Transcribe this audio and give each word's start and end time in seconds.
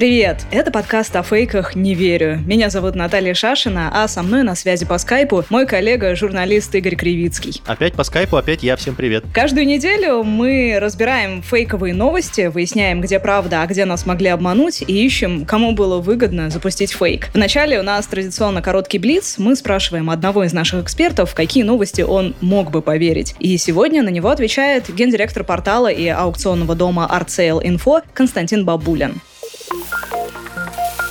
Привет! 0.00 0.46
Это 0.50 0.70
подкаст 0.70 1.14
о 1.14 1.22
фейках 1.22 1.74
«Не 1.76 1.94
верю». 1.94 2.38
Меня 2.46 2.70
зовут 2.70 2.94
Наталья 2.94 3.34
Шашина, 3.34 3.90
а 3.92 4.08
со 4.08 4.22
мной 4.22 4.44
на 4.44 4.54
связи 4.54 4.86
по 4.86 4.96
скайпу 4.96 5.44
мой 5.50 5.66
коллега, 5.66 6.16
журналист 6.16 6.74
Игорь 6.74 6.96
Кривицкий. 6.96 7.60
Опять 7.66 7.92
по 7.92 8.02
скайпу, 8.02 8.38
опять 8.38 8.62
я, 8.62 8.76
всем 8.76 8.94
привет. 8.94 9.24
Каждую 9.34 9.66
неделю 9.66 10.22
мы 10.22 10.78
разбираем 10.80 11.42
фейковые 11.42 11.92
новости, 11.92 12.46
выясняем, 12.46 13.02
где 13.02 13.20
правда, 13.20 13.60
а 13.60 13.66
где 13.66 13.84
нас 13.84 14.06
могли 14.06 14.28
обмануть, 14.28 14.80
и 14.80 15.04
ищем, 15.04 15.44
кому 15.44 15.72
было 15.72 15.98
выгодно 15.98 16.48
запустить 16.48 16.92
фейк. 16.92 17.28
Вначале 17.34 17.78
у 17.78 17.82
нас 17.82 18.06
традиционно 18.06 18.62
короткий 18.62 18.98
блиц. 18.98 19.34
Мы 19.36 19.54
спрашиваем 19.54 20.08
одного 20.08 20.44
из 20.44 20.54
наших 20.54 20.84
экспертов, 20.84 21.32
в 21.32 21.34
какие 21.34 21.62
новости 21.62 22.00
он 22.00 22.34
мог 22.40 22.70
бы 22.70 22.80
поверить. 22.80 23.34
И 23.38 23.54
сегодня 23.58 24.02
на 24.02 24.08
него 24.08 24.30
отвечает 24.30 24.88
гендиректор 24.88 25.44
портала 25.44 25.88
и 25.88 26.08
аукционного 26.08 26.74
дома 26.74 27.06
Artsale 27.12 27.62
Info 27.62 28.02
Константин 28.14 28.64
Бабулин. 28.64 29.20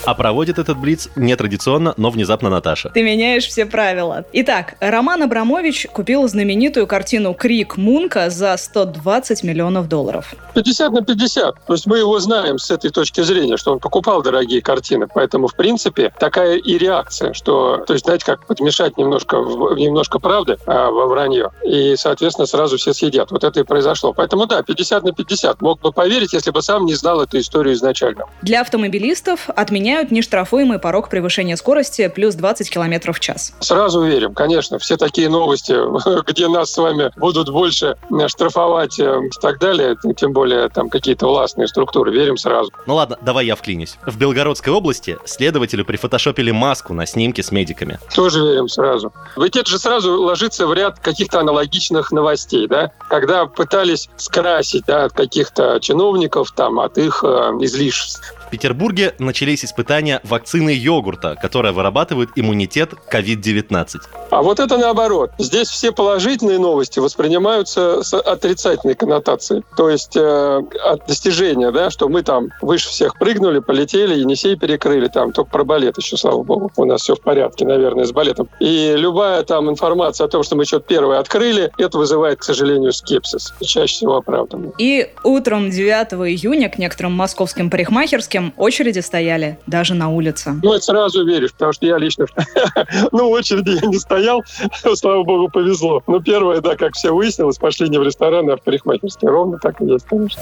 А 0.09 0.15
проводит 0.15 0.57
этот 0.57 0.75
блиц 0.79 1.07
нетрадиционно, 1.15 1.93
но 1.95 2.09
внезапно 2.09 2.49
Наташа. 2.49 2.89
Ты 2.89 3.03
меняешь 3.03 3.45
все 3.45 3.67
правила. 3.67 4.25
Итак, 4.33 4.73
Роман 4.79 5.21
Абрамович 5.21 5.85
купил 5.93 6.27
знаменитую 6.27 6.87
картину 6.87 7.35
«Крик 7.35 7.77
Мунка» 7.77 8.31
за 8.31 8.57
120 8.57 9.43
миллионов 9.43 9.87
долларов. 9.87 10.33
50 10.55 10.91
на 10.93 11.01
50. 11.03 11.63
То 11.63 11.73
есть 11.73 11.85
мы 11.85 11.99
его 11.99 12.19
знаем 12.19 12.57
с 12.57 12.71
этой 12.71 12.89
точки 12.89 13.21
зрения, 13.21 13.55
что 13.55 13.71
он 13.71 13.77
покупал 13.77 14.23
дорогие 14.23 14.63
картины. 14.63 15.05
Поэтому, 15.13 15.47
в 15.47 15.55
принципе, 15.55 16.11
такая 16.17 16.57
и 16.57 16.79
реакция, 16.79 17.33
что, 17.33 17.83
то 17.85 17.93
есть, 17.93 18.05
знаете, 18.05 18.25
как 18.25 18.47
подмешать 18.47 18.97
немножко, 18.97 19.37
немножко 19.37 20.17
правды 20.17 20.57
а, 20.65 20.89
во 20.89 21.05
вранье. 21.05 21.51
И, 21.63 21.95
соответственно, 21.95 22.47
сразу 22.47 22.77
все 22.77 22.95
съедят. 22.95 23.29
Вот 23.29 23.43
это 23.43 23.59
и 23.59 23.63
произошло. 23.63 24.11
Поэтому, 24.11 24.47
да, 24.47 24.63
50 24.63 25.03
на 25.03 25.11
50. 25.11 25.61
Мог 25.61 25.79
бы 25.81 25.91
поверить, 25.91 26.33
если 26.33 26.49
бы 26.49 26.63
сам 26.63 26.87
не 26.87 26.95
знал 26.95 27.21
эту 27.21 27.37
историю 27.37 27.75
изначально. 27.75 28.25
Для 28.41 28.61
автомобилистов 28.61 29.49
отменяют 29.55 29.98
отменяют 29.99 30.11
нештрафуемый 30.11 30.79
порог 30.79 31.09
превышения 31.09 31.55
скорости 31.55 32.07
плюс 32.07 32.35
20 32.35 32.69
км 32.69 33.13
в 33.13 33.19
час. 33.19 33.53
Сразу 33.59 34.01
верим, 34.01 34.33
конечно. 34.33 34.79
Все 34.79 34.97
такие 34.97 35.29
новости, 35.29 35.75
где 36.27 36.47
нас 36.47 36.71
с 36.71 36.77
вами 36.77 37.11
будут 37.17 37.49
больше 37.49 37.95
штрафовать 38.27 38.99
э, 38.99 39.03
и 39.03 39.41
так 39.41 39.59
далее, 39.59 39.95
тем 40.15 40.33
более 40.33 40.69
там 40.69 40.89
какие-то 40.89 41.27
властные 41.27 41.67
структуры, 41.67 42.11
верим 42.11 42.37
сразу. 42.37 42.71
Ну 42.87 42.95
ладно, 42.95 43.17
давай 43.21 43.45
я 43.45 43.55
вклинюсь. 43.55 43.97
В 44.05 44.17
Белгородской 44.17 44.73
области 44.73 45.17
следователю 45.25 45.85
прифотошопили 45.85 46.51
маску 46.51 46.93
на 46.93 47.05
снимке 47.05 47.43
с 47.43 47.51
медиками. 47.51 47.99
Тоже 48.13 48.41
верим 48.41 48.67
сразу. 48.67 49.13
Ведь 49.37 49.55
это 49.55 49.69
же 49.69 49.79
сразу 49.79 50.21
ложится 50.21 50.67
в 50.67 50.73
ряд 50.73 50.99
каких-то 50.99 51.39
аналогичных 51.39 52.11
новостей, 52.11 52.67
да? 52.67 52.91
Когда 53.09 53.45
пытались 53.45 54.09
скрасить 54.17 54.85
да, 54.85 55.05
от 55.05 55.13
каких-то 55.13 55.79
чиновников, 55.81 56.51
там, 56.51 56.79
от 56.79 56.97
их 56.97 57.23
э, 57.23 57.27
излишеств. 57.61 58.33
В 58.49 58.51
Петербурге 58.51 59.13
начались 59.19 59.63
испытания 59.63 60.21
вакцины 60.23 60.71
йогурта, 60.71 61.35
которая 61.39 61.71
вырабатывает 61.71 62.29
иммунитет 62.35 62.95
к 62.95 63.13
COVID-19. 63.13 63.99
А 64.31 64.41
вот 64.41 64.59
это 64.59 64.75
наоборот. 64.79 65.29
Здесь 65.37 65.67
все 65.67 65.91
положительные 65.91 66.57
новости 66.57 66.97
воспринимаются 66.97 68.01
с 68.01 68.11
отрицательной 68.19 68.95
коннотацией. 68.95 69.61
То 69.77 69.87
есть 69.87 70.17
э, 70.17 70.63
от 70.83 71.05
достижения, 71.05 71.69
да, 71.69 71.91
что 71.91 72.09
мы 72.09 72.23
там 72.23 72.49
выше 72.59 72.89
всех 72.89 73.19
прыгнули, 73.19 73.59
полетели, 73.59 74.17
Енисей 74.17 74.55
перекрыли, 74.55 75.09
там 75.09 75.31
только 75.31 75.51
про 75.51 75.63
балет 75.63 75.99
еще, 75.99 76.17
слава 76.17 76.41
богу. 76.41 76.71
У 76.75 76.85
нас 76.85 77.01
все 77.01 77.13
в 77.13 77.21
порядке, 77.21 77.67
наверное, 77.67 78.05
с 78.05 78.11
балетом. 78.11 78.49
И 78.59 78.95
любая 78.97 79.43
там 79.43 79.69
информация 79.69 80.25
о 80.25 80.27
том, 80.27 80.41
что 80.41 80.55
мы 80.55 80.65
что-то 80.65 80.87
первое 80.87 81.19
открыли, 81.19 81.71
это 81.77 81.99
вызывает, 81.99 82.39
к 82.39 82.43
сожалению, 82.43 82.93
скепсис. 82.93 83.53
чаще 83.61 83.93
всего 83.93 84.15
оправданный. 84.15 84.71
И 84.79 85.11
утром 85.23 85.69
9 85.69 86.13
июня 86.27 86.69
к 86.69 86.79
некоторым 86.79 87.13
московским 87.13 87.69
парикмахерским 87.69 88.38
Минске 88.41 88.59
очереди 88.69 88.99
стояли 88.99 89.57
даже 89.67 89.93
на 89.93 90.09
улице. 90.09 90.55
Ну, 90.63 90.73
это 90.73 90.83
сразу 90.83 91.25
веришь, 91.25 91.51
потому 91.53 91.73
что 91.73 91.85
я 91.85 91.97
лично... 91.97 92.25
ну, 93.11 93.29
очереди 93.29 93.79
я 93.81 93.87
не 93.87 93.97
стоял, 93.97 94.43
слава 94.95 95.23
богу, 95.23 95.49
повезло. 95.49 96.03
Но 96.07 96.19
первое, 96.19 96.61
да, 96.61 96.75
как 96.75 96.93
все 96.93 97.11
выяснилось, 97.11 97.57
пошли 97.57 97.89
не 97.89 97.97
в 97.97 98.03
ресторан, 98.03 98.49
а 98.49 98.57
в 98.57 98.61
парикмахерские. 98.61 99.31
Ровно 99.31 99.57
так 99.59 99.81
и 99.81 99.85
есть, 99.85 100.05
конечно. 100.05 100.41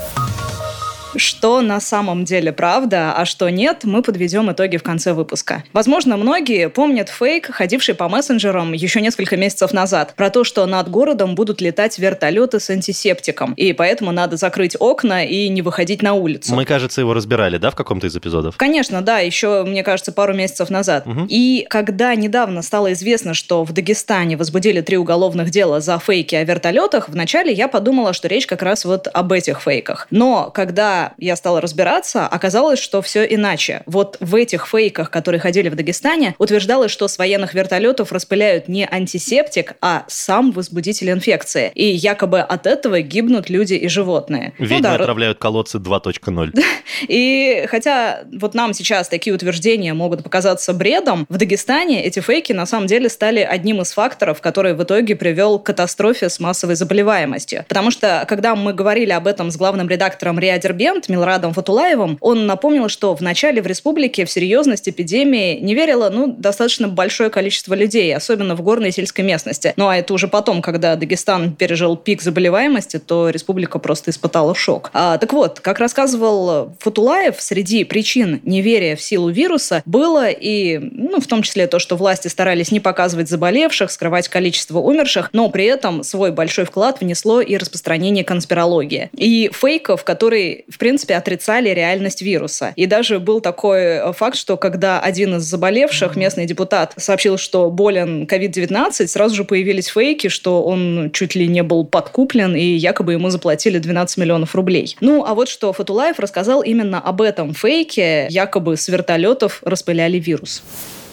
Что 1.18 1.62
на 1.62 1.80
самом 1.80 2.26
деле 2.26 2.54
правда, 2.54 3.14
а 3.14 3.26
что 3.26 3.50
нет, 3.50 3.84
мы 3.84 4.02
подведем 4.02 4.52
итоги 4.52 4.78
в 4.78 4.84
конце 4.84 5.14
выпуска. 5.14 5.64
Возможно, 5.74 6.16
многие 6.18 6.70
помнят 6.70 7.10
фейк, 7.10 7.52
ходивший 7.52 7.96
по 7.96 8.08
мессенджерам 8.08 8.74
еще 8.74 9.02
несколько 9.02 9.36
месяцев 9.36 9.74
назад, 9.74 10.14
про 10.16 10.30
то, 10.30 10.44
что 10.44 10.66
над 10.66 10.90
городом 10.90 11.36
будут 11.36 11.62
летать 11.62 11.98
вертолеты 11.98 12.60
с 12.60 12.70
антисептиком, 12.70 13.54
и 13.54 13.74
поэтому 13.74 14.12
надо 14.12 14.38
закрыть 14.38 14.76
окна 14.80 15.26
и 15.26 15.50
не 15.50 15.62
выходить 15.62 16.02
на 16.02 16.14
улицу. 16.14 16.56
Мы, 16.56 16.66
кажется, 16.66 17.02
его 17.02 17.14
разбирали, 17.14 17.58
да, 17.58 17.72
в 17.72 17.76
каком-то 17.76 18.08
из 18.08 18.16
эпизодов? 18.16 18.56
Конечно, 18.58 19.02
да, 19.02 19.20
еще, 19.20 19.64
мне 19.64 19.84
кажется, 19.84 20.12
пару 20.12 20.34
месяцев 20.34 20.70
назад. 20.70 21.08
Угу. 21.08 21.28
И 21.30 21.66
когда 21.70 22.14
недавно 22.16 22.62
стало 22.62 22.94
известно, 22.94 23.34
что 23.34 23.64
в 23.64 23.74
Дагестане 23.74 24.38
возбудили 24.38 24.82
три 24.82 24.98
уголовных 24.98 25.50
дела 25.50 25.80
за 25.80 25.98
фейки 26.00 26.36
о 26.36 26.44
вертолетах, 26.44 27.10
вначале 27.10 27.52
я 27.52 27.68
подумала, 27.68 28.14
что 28.14 28.28
речь 28.28 28.46
как 28.46 28.62
раз 28.62 28.86
вот 28.86 29.08
об 29.12 29.32
этих 29.32 29.62
фейках. 29.62 30.08
Но 30.12 30.52
когда 30.54 31.07
я 31.18 31.36
стала 31.36 31.62
разбираться, 31.62 32.28
оказалось, 32.28 32.80
что 32.80 33.02
все 33.02 33.24
иначе. 33.24 33.84
Вот 33.86 34.18
в 34.20 34.36
этих 34.36 34.68
фейках, 34.68 35.10
которые 35.10 35.40
ходили 35.40 35.70
в 35.70 35.76
Дагестане, 35.76 36.36
утверждалось, 36.38 36.92
что 36.92 37.08
с 37.08 37.18
военных 37.18 37.54
вертолетов 37.54 38.12
распыляют 38.12 38.68
не 38.68 38.88
антисептик, 38.90 39.74
а 39.82 40.06
сам 40.08 40.52
возбудитель 40.52 41.12
инфекции. 41.12 41.72
И 41.76 41.86
якобы 41.86 42.40
от 42.40 42.68
этого 42.68 43.02
гибнут 43.02 43.50
люди 43.50 43.74
и 43.74 43.88
животные. 43.88 44.54
Ну 44.58 44.66
Ведьмы 44.66 44.78
ну, 44.78 44.84
да. 44.84 44.96
отравляют 44.96 45.38
колодцы 45.40 45.78
2.0. 45.78 46.64
И 47.08 47.66
хотя 47.70 48.22
вот 48.40 48.54
нам 48.54 48.74
сейчас 48.74 49.08
такие 49.08 49.36
утверждения 49.36 49.94
могут 49.94 50.24
показаться 50.24 50.74
бредом, 50.74 51.26
в 51.30 51.38
Дагестане 51.38 52.04
эти 52.04 52.20
фейки 52.20 52.54
на 52.54 52.66
самом 52.66 52.88
деле 52.88 53.10
стали 53.10 53.40
одним 53.40 53.82
из 53.82 53.92
факторов, 53.92 54.42
который 54.42 54.74
в 54.74 54.84
итоге 54.84 55.16
привел 55.16 55.60
к 55.60 55.66
катастрофе 55.66 56.30
с 56.30 56.40
массовой 56.40 56.76
заболеваемостью. 56.76 57.66
Потому 57.68 57.92
что, 57.92 58.26
когда 58.28 58.56
мы 58.56 58.74
говорили 58.74 59.12
об 59.12 59.28
этом 59.28 59.52
с 59.52 59.58
главным 59.58 59.88
редактором 59.88 60.40
Риа 60.40 60.58
Дербент, 60.58 60.97
Милрадом 61.10 61.54
Фатулаевым, 61.54 62.18
он 62.22 62.46
напомнил, 62.46 62.90
что 62.90 63.16
в 63.16 63.22
начале 63.22 63.62
в 63.62 63.68
республике 63.68 64.26
в 64.26 64.32
серьезность 64.32 64.90
эпидемии 64.90 65.60
не 65.60 65.76
верило 65.76 66.10
ну, 66.10 66.28
достаточно 66.28 66.88
большое 66.88 67.30
количество 67.30 67.74
людей, 67.74 68.16
особенно 68.16 68.56
в 68.56 68.62
горной 68.62 68.90
и 68.90 68.92
сельской 68.92 69.24
местности. 69.24 69.74
Ну 69.78 69.88
а 69.88 69.98
это 69.98 70.14
уже 70.14 70.28
потом, 70.28 70.62
когда 70.62 70.96
Дагестан 70.96 71.54
пережил 71.54 71.96
пик 71.96 72.22
заболеваемости, 72.22 73.00
то 73.00 73.30
республика 73.30 73.80
просто 73.80 74.12
испытала 74.12 74.56
шок. 74.56 74.90
А, 74.94 75.18
так 75.18 75.34
вот, 75.34 75.60
как 75.60 75.80
рассказывал 75.80 76.76
Фатулаев, 76.80 77.36
среди 77.40 77.84
причин 77.84 78.42
неверия 78.44 78.96
в 78.96 79.02
силу 79.02 79.30
вируса 79.30 79.82
было 79.86 80.30
и, 80.30 80.78
ну, 80.80 81.20
в 81.20 81.28
том 81.28 81.42
числе 81.42 81.68
то, 81.68 81.80
что 81.80 81.96
власти 81.96 82.28
старались 82.28 82.72
не 82.72 82.80
показывать 82.80 83.30
заболевших, 83.30 83.92
скрывать 83.92 84.28
количество 84.28 84.80
умерших, 84.80 85.30
но 85.34 85.50
при 85.50 85.66
этом 85.66 86.04
свой 86.04 86.32
большой 86.32 86.66
вклад 86.66 87.02
внесло 87.02 87.42
и 87.42 87.58
распространение 87.58 88.24
конспирологии. 88.24 89.10
И 89.14 89.50
фейков, 89.54 90.04
которые, 90.04 90.66
в 90.78 90.80
принципе, 90.80 91.16
отрицали 91.16 91.70
реальность 91.70 92.22
вируса. 92.22 92.74
И 92.76 92.86
даже 92.86 93.20
был 93.20 93.42
такой 93.42 93.80
э, 93.80 94.14
факт, 94.14 94.38
что 94.38 94.58
когда 94.58 95.00
один 95.00 95.36
из 95.36 95.44
заболевших, 95.44 96.16
местный 96.16 96.46
депутат, 96.46 96.94
сообщил, 96.98 97.38
что 97.38 97.70
болен 97.70 98.24
COVID-19, 98.24 99.08
сразу 99.08 99.36
же 99.36 99.44
появились 99.44 99.88
фейки, 99.88 100.30
что 100.30 100.64
он 100.64 101.12
чуть 101.14 101.36
ли 101.36 101.48
не 101.48 101.64
был 101.64 101.86
подкуплен, 101.86 102.56
и 102.56 102.64
якобы 102.64 103.14
ему 103.14 103.30
заплатили 103.30 103.78
12 103.78 104.18
миллионов 104.18 104.56
рублей. 104.56 104.96
Ну, 105.02 105.26
а 105.26 105.34
вот 105.36 105.50
что 105.50 105.74
Фатулаев 105.74 106.20
рассказал 106.20 106.62
именно 106.62 106.88
именно 106.88 107.00
об 107.00 107.22
этом 107.22 107.54
фейке 107.54 108.28
якобы 108.30 108.78
с 108.78 108.88
вертолетов 108.88 109.62
распыляли 109.64 110.20
вирус. 110.20 110.64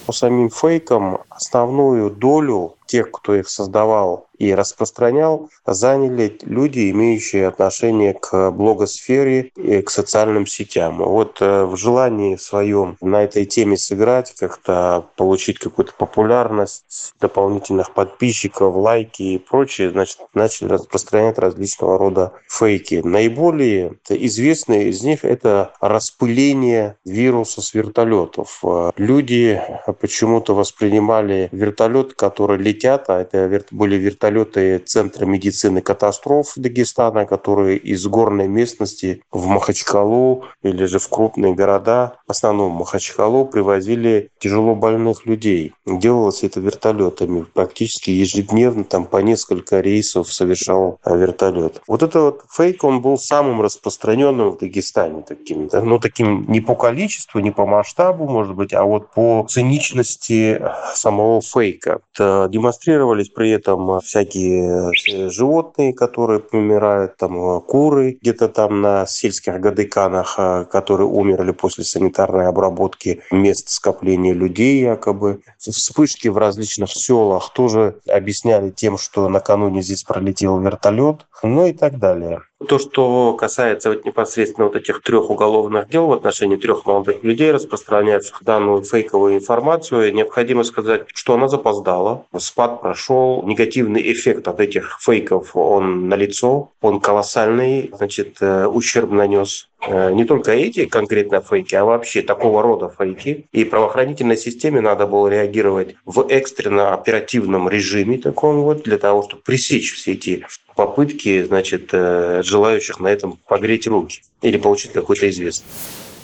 По 0.07 0.13
самим 0.13 0.51
фейкам 0.51 1.19
основную 1.31 2.11
долю 2.11 2.75
тех, 2.87 3.11
кто 3.11 3.35
их 3.35 3.49
создавал 3.49 4.29
и 4.39 4.55
распространял, 4.55 5.49
заняли 5.67 6.37
люди, 6.43 6.91
имеющие 6.91 7.47
отношение 7.47 8.15
к 8.15 8.51
блогосфере 8.51 9.53
и 9.57 9.81
к 9.83 9.91
социальным 9.91 10.47
сетям. 10.47 10.99
Вот 10.99 11.39
э, 11.41 11.65
в 11.65 11.77
желании 11.77 12.37
своем 12.37 12.97
на 13.01 13.23
этой 13.23 13.45
теме 13.45 13.77
сыграть, 13.77 14.35
как-то 14.39 15.07
получить 15.17 15.59
какую-то 15.59 15.93
популярность, 15.97 17.15
дополнительных 17.21 17.93
подписчиков, 17.93 18.75
лайки 18.75 19.23
и 19.23 19.39
прочее, 19.39 19.91
значит, 19.91 20.19
начали 20.35 20.69
распространять 20.69 21.39
различного 21.39 21.99
рода 21.99 22.33
фейки. 22.49 23.01
Наиболее 23.05 23.95
известные 24.09 24.89
из 24.89 25.03
них 25.03 25.25
это 25.25 25.73
распыление 25.81 26.97
вируса 27.05 27.63
с 27.63 27.73
вертолетов. 27.75 28.63
Люди 28.97 29.61
почему-то 30.01 30.55
воспринимали 30.55 31.49
вертолет, 31.53 32.15
который 32.15 32.59
летит 32.59 32.74
летят, 32.75 33.09
а 33.09 33.21
это 33.21 33.65
были 33.71 33.97
вертолеты 33.97 34.79
Центра 34.79 35.27
медицины 35.27 35.81
катастроф 35.81 36.53
Дагестана, 36.57 37.27
которые 37.27 37.79
из 37.79 38.07
горной 38.07 38.49
местности 38.49 39.23
в 39.31 39.47
Махачкалу 39.47 40.45
или 40.63 40.85
же 40.87 40.99
в 40.99 41.09
крупные 41.09 41.55
города, 41.55 42.17
в 42.27 42.31
основном 42.31 42.75
в 42.75 42.79
Махачкалу, 42.79 43.47
привозили 43.47 44.31
тяжело 44.39 44.75
больных 44.75 45.27
людей. 45.27 45.73
Делалось 45.87 46.43
это 46.43 46.61
вертолетами. 46.61 47.45
Практически 47.55 48.11
ежедневно 48.11 48.85
там 48.85 49.07
по 49.07 49.19
несколько 49.19 49.81
рейсов 49.81 50.33
совершал 50.33 50.99
вертолет. 51.05 51.83
Вот 51.87 52.03
это 52.03 52.21
вот 52.21 52.45
фейк, 52.51 52.85
он 52.85 53.01
был 53.01 53.19
самым 53.19 53.61
распространенным 53.63 54.51
в 54.51 54.59
Дагестане 54.59 55.23
таким. 55.23 55.69
Ну, 55.73 55.99
таким 55.99 56.47
не 56.49 56.61
по 56.61 56.75
количеству, 56.75 57.41
не 57.41 57.51
по 57.51 57.67
масштабу, 57.67 58.27
может 58.27 58.55
быть, 58.55 58.73
а 58.73 58.85
вот 58.85 59.11
по 59.11 59.47
циничности 59.49 60.61
самого 60.95 61.41
фейка. 61.41 62.01
Это 62.15 62.49
демонстрировались 62.65 63.29
при 63.29 63.51
этом 63.51 64.01
всякие 64.01 64.91
э, 64.91 65.31
животные, 65.31 65.93
которые 65.93 66.41
помирают, 66.41 67.17
там 67.17 67.37
э, 67.37 67.61
куры 67.61 68.19
где-то 68.21 68.49
там 68.49 68.81
на 68.81 69.07
сельских 69.07 69.61
гадыканах, 69.61 70.35
э, 70.39 70.65
которые 70.71 71.07
умерли 71.07 71.53
после 71.53 71.85
санитарной 71.85 72.47
обработки 72.47 73.23
мест 73.31 73.69
скопления 73.69 74.33
людей 74.33 74.81
якобы. 74.81 75.41
Вспышки 75.59 76.29
в 76.29 76.39
различных 76.39 76.91
селах 76.91 77.53
тоже 77.53 77.97
объясняли 78.09 78.71
тем, 78.71 78.97
что 78.97 79.29
накануне 79.29 79.83
здесь 79.83 80.03
пролетел 80.03 80.59
вертолет, 80.61 81.27
ну 81.43 81.67
и 81.67 81.73
так 81.73 81.99
далее. 81.99 82.41
То, 82.69 82.79
что 82.79 83.35
касается 83.35 83.91
вот 83.91 84.05
непосредственно 84.05 84.69
вот 84.69 84.77
этих 84.77 85.03
трех 85.03 85.29
уголовных 85.29 85.89
дел 85.89 86.07
в 86.07 86.13
отношении 86.13 86.57
трех 86.57 86.87
молодых 86.87 87.23
людей, 87.25 87.51
распространяющих 87.51 88.43
данную 88.43 88.83
фейковую 88.85 89.37
информацию, 89.37 90.15
необходимо 90.15 90.63
сказать, 90.63 91.07
что 91.13 91.35
она 91.35 91.49
запоздала. 91.49 92.27
Спад 92.39 92.81
прошел, 92.81 93.43
негативный 93.45 94.13
эффект 94.13 94.47
от 94.47 94.61
этих 94.61 94.99
фейков, 95.01 95.57
он 95.57 96.09
налицо, 96.09 96.71
он 96.81 97.01
колоссальный, 97.01 97.91
значит, 97.93 98.37
э, 98.41 98.67
ущерб 98.67 99.11
нанес 99.11 99.69
не 99.89 100.25
только 100.25 100.53
эти 100.53 100.87
конкретно 100.87 101.41
фейки, 101.41 101.75
а 101.75 101.85
вообще 101.85 102.23
такого 102.23 102.63
рода 102.63 102.93
фейки. 102.97 103.47
И 103.53 103.65
правоохранительной 103.65 104.37
системе 104.37 104.81
надо 104.81 105.07
было 105.07 105.29
реагировать 105.29 105.97
в 106.05 106.27
экстренно 106.29 106.95
оперативном 106.95 107.69
режиме 107.69 108.19
таком 108.19 108.63
вот, 108.63 108.83
для 108.83 108.99
того, 108.99 109.23
чтобы 109.23 109.43
пресечь 109.43 109.95
все 109.95 110.13
эти 110.13 110.47
попытки, 110.77 111.43
значит, 111.45 111.91
э, 111.93 112.43
желающих 112.45 113.01
на 113.01 113.09
этом 113.09 113.39
погреть 113.47 113.87
руки 113.87 114.23
или 114.43 114.57
получить 114.57 114.93
какой-то 114.93 115.29
известность. 115.29 115.65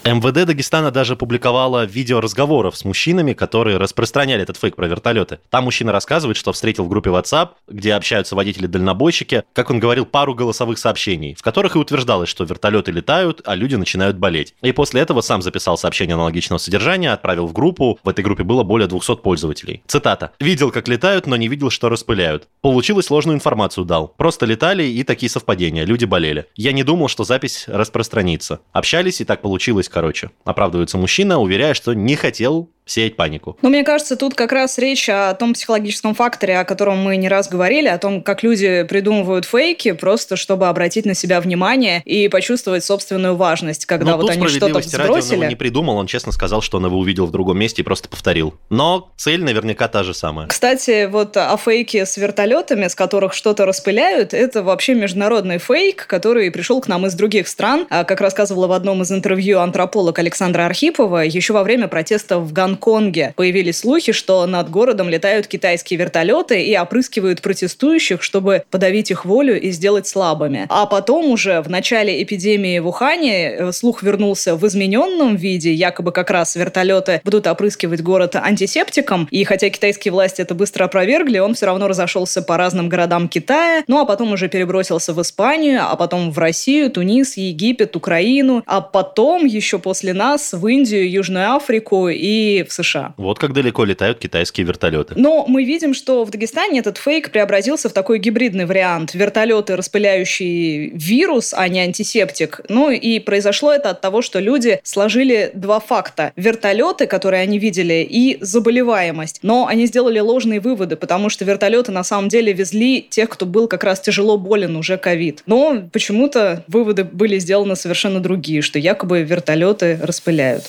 МВД 0.04 0.46
Дагестана 0.46 0.90
даже 0.90 1.14
публиковала 1.14 1.84
видео 1.84 2.20
разговоров 2.22 2.74
с 2.74 2.86
мужчинами, 2.86 3.34
которые 3.34 3.76
распространяли 3.76 4.42
этот 4.42 4.56
фейк 4.56 4.74
про 4.74 4.88
вертолеты. 4.88 5.40
Там 5.50 5.64
мужчина 5.64 5.92
рассказывает, 5.92 6.38
что 6.38 6.52
встретил 6.52 6.84
в 6.84 6.88
группе 6.88 7.10
WhatsApp, 7.10 7.50
где 7.68 7.92
общаются 7.92 8.34
водители-дальнобойщики, 8.34 9.44
как 9.52 9.68
он 9.68 9.78
говорил, 9.78 10.06
пару 10.06 10.34
голосовых 10.34 10.78
сообщений, 10.78 11.34
в 11.34 11.42
которых 11.42 11.76
и 11.76 11.78
утверждалось, 11.78 12.30
что 12.30 12.44
вертолеты 12.44 12.92
летают, 12.92 13.42
а 13.44 13.54
люди 13.54 13.74
начинают 13.74 14.16
болеть. 14.16 14.54
И 14.62 14.72
после 14.72 15.02
этого 15.02 15.20
сам 15.20 15.42
записал 15.42 15.76
сообщение 15.76 16.14
аналогичного 16.14 16.58
содержания, 16.58 17.12
отправил 17.12 17.46
в 17.46 17.52
группу. 17.52 17.98
В 18.02 18.08
этой 18.08 18.24
группе 18.24 18.42
было 18.42 18.62
более 18.62 18.88
200 18.88 19.16
пользователей. 19.16 19.82
Цитата. 19.86 20.32
«Видел, 20.40 20.70
как 20.70 20.88
летают, 20.88 21.26
но 21.26 21.36
не 21.36 21.48
видел, 21.48 21.68
что 21.68 21.90
распыляют. 21.90 22.48
Получилось, 22.62 23.10
ложную 23.10 23.36
информацию 23.36 23.84
дал. 23.84 24.08
Просто 24.08 24.46
летали 24.46 24.84
и 24.84 25.04
такие 25.04 25.28
совпадения. 25.28 25.84
Люди 25.84 26.06
болели. 26.06 26.46
Я 26.56 26.72
не 26.72 26.84
думал, 26.84 27.08
что 27.08 27.24
запись 27.24 27.64
распространится. 27.66 28.60
Общались, 28.72 29.20
и 29.20 29.24
так 29.24 29.42
получилось 29.42 29.89
короче. 29.90 30.30
Оправдывается 30.44 30.98
мужчина, 30.98 31.38
уверяя, 31.38 31.74
что 31.74 31.92
не 31.94 32.16
хотел 32.16 32.70
сеять 32.90 33.16
панику. 33.16 33.56
Но 33.62 33.68
мне 33.68 33.84
кажется, 33.84 34.16
тут 34.16 34.34
как 34.34 34.52
раз 34.52 34.76
речь 34.78 35.08
о 35.08 35.32
том 35.34 35.54
психологическом 35.54 36.14
факторе, 36.14 36.58
о 36.58 36.64
котором 36.64 36.98
мы 36.98 37.16
не 37.16 37.28
раз 37.28 37.48
говорили, 37.48 37.86
о 37.86 37.98
том, 37.98 38.22
как 38.22 38.42
люди 38.42 38.82
придумывают 38.82 39.44
фейки, 39.44 39.92
просто 39.92 40.36
чтобы 40.36 40.68
обратить 40.68 41.06
на 41.06 41.14
себя 41.14 41.40
внимание 41.40 42.02
и 42.04 42.28
почувствовать 42.28 42.84
собственную 42.84 43.36
важность, 43.36 43.86
когда 43.86 44.12
Но 44.12 44.16
вот 44.16 44.30
они 44.30 44.48
что-то 44.48 44.80
сбросили. 44.82 45.42
он 45.42 45.48
не 45.48 45.54
придумал, 45.54 45.96
он 45.96 46.06
честно 46.06 46.32
сказал, 46.32 46.62
что 46.62 46.78
он 46.78 46.86
его 46.86 46.98
увидел 46.98 47.26
в 47.26 47.30
другом 47.30 47.58
месте 47.58 47.82
и 47.82 47.84
просто 47.84 48.08
повторил. 48.08 48.54
Но 48.70 49.12
цель 49.16 49.42
наверняка 49.42 49.86
та 49.86 50.02
же 50.02 50.12
самая. 50.12 50.48
Кстати, 50.48 51.06
вот 51.06 51.36
о 51.36 51.56
фейке 51.56 52.06
с 52.06 52.16
вертолетами, 52.16 52.88
с 52.88 52.94
которых 52.94 53.34
что-то 53.34 53.66
распыляют, 53.66 54.34
это 54.34 54.62
вообще 54.62 54.94
международный 54.94 55.58
фейк, 55.58 56.06
который 56.06 56.50
пришел 56.50 56.80
к 56.80 56.88
нам 56.88 57.06
из 57.06 57.14
других 57.14 57.46
стран. 57.46 57.86
А, 57.88 58.02
как 58.04 58.20
рассказывала 58.20 58.66
в 58.66 58.72
одном 58.72 59.02
из 59.02 59.12
интервью 59.12 59.60
антрополог 59.60 60.18
Александра 60.18 60.66
Архипова, 60.66 61.18
еще 61.18 61.52
во 61.52 61.62
время 61.62 61.86
протестов 61.86 62.42
в 62.42 62.52
Гонконге 62.52 62.79
Гонконге. 62.80 63.34
Появились 63.36 63.78
слухи, 63.78 64.12
что 64.12 64.46
над 64.46 64.70
городом 64.70 65.08
летают 65.08 65.46
китайские 65.46 65.98
вертолеты 66.00 66.62
и 66.62 66.76
опрыскивают 66.76 67.42
протестующих, 67.42 68.22
чтобы 68.22 68.64
подавить 68.70 69.10
их 69.10 69.24
волю 69.24 69.60
и 69.60 69.70
сделать 69.70 70.06
слабыми. 70.06 70.66
А 70.68 70.86
потом 70.86 71.30
уже 71.30 71.60
в 71.60 71.68
начале 71.68 72.22
эпидемии 72.22 72.78
в 72.78 72.88
Ухане 72.88 73.50
э, 73.50 73.72
слух 73.72 74.02
вернулся 74.02 74.56
в 74.56 74.66
измененном 74.66 75.36
виде, 75.36 75.72
якобы 75.72 76.12
как 76.12 76.30
раз 76.30 76.56
вертолеты 76.56 77.20
будут 77.24 77.46
опрыскивать 77.46 78.02
город 78.02 78.36
антисептиком, 78.36 79.28
и 79.30 79.44
хотя 79.44 79.68
китайские 79.68 80.12
власти 80.12 80.40
это 80.40 80.54
быстро 80.54 80.84
опровергли, 80.84 81.38
он 81.38 81.54
все 81.54 81.66
равно 81.66 81.88
разошелся 81.88 82.42
по 82.42 82.56
разным 82.56 82.88
городам 82.88 83.28
Китая, 83.28 83.84
ну 83.86 83.98
а 83.98 84.04
потом 84.04 84.32
уже 84.32 84.48
перебросился 84.48 85.12
в 85.12 85.20
Испанию, 85.20 85.80
а 85.82 85.96
потом 85.96 86.30
в 86.30 86.38
Россию, 86.38 86.90
Тунис, 86.90 87.36
Египет, 87.36 87.96
Украину, 87.96 88.62
а 88.66 88.80
потом 88.80 89.44
еще 89.44 89.78
после 89.78 90.14
нас 90.14 90.52
в 90.52 90.66
Индию, 90.66 91.10
Южную 91.10 91.54
Африку 91.54 92.08
и 92.08 92.64
в 92.70 92.72
США. 92.72 93.14
Вот 93.16 93.38
как 93.38 93.52
далеко 93.52 93.84
летают 93.84 94.18
китайские 94.18 94.66
вертолеты. 94.66 95.14
Но 95.16 95.44
мы 95.46 95.64
видим, 95.64 95.94
что 95.94 96.24
в 96.24 96.30
Дагестане 96.30 96.80
этот 96.80 96.98
фейк 96.98 97.30
преобразился 97.30 97.88
в 97.88 97.92
такой 97.92 98.18
гибридный 98.18 98.66
вариант. 98.66 99.14
Вертолеты, 99.14 99.76
распыляющие 99.76 100.90
вирус, 100.90 101.54
а 101.56 101.68
не 101.68 101.80
антисептик. 101.80 102.60
Ну 102.68 102.90
и 102.90 103.18
произошло 103.18 103.72
это 103.72 103.90
от 103.90 104.00
того, 104.00 104.22
что 104.22 104.38
люди 104.38 104.80
сложили 104.82 105.50
два 105.54 105.80
факта. 105.80 106.32
Вертолеты, 106.36 107.06
которые 107.06 107.42
они 107.42 107.58
видели, 107.58 108.06
и 108.08 108.38
заболеваемость. 108.40 109.40
Но 109.42 109.66
они 109.66 109.86
сделали 109.86 110.18
ложные 110.18 110.60
выводы, 110.60 110.96
потому 110.96 111.28
что 111.28 111.44
вертолеты 111.44 111.92
на 111.92 112.04
самом 112.04 112.28
деле 112.28 112.52
везли 112.52 113.02
тех, 113.02 113.28
кто 113.28 113.46
был 113.46 113.68
как 113.68 113.84
раз 113.84 114.00
тяжело 114.00 114.38
болен 114.38 114.76
уже 114.76 114.96
ковид. 114.96 115.42
Но 115.46 115.82
почему-то 115.92 116.64
выводы 116.68 117.04
были 117.04 117.38
сделаны 117.38 117.76
совершенно 117.76 118.20
другие, 118.20 118.62
что 118.62 118.78
якобы 118.78 119.22
вертолеты 119.22 119.98
распыляют. 120.02 120.64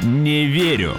Не 0.00 0.46
верю. 0.46 0.96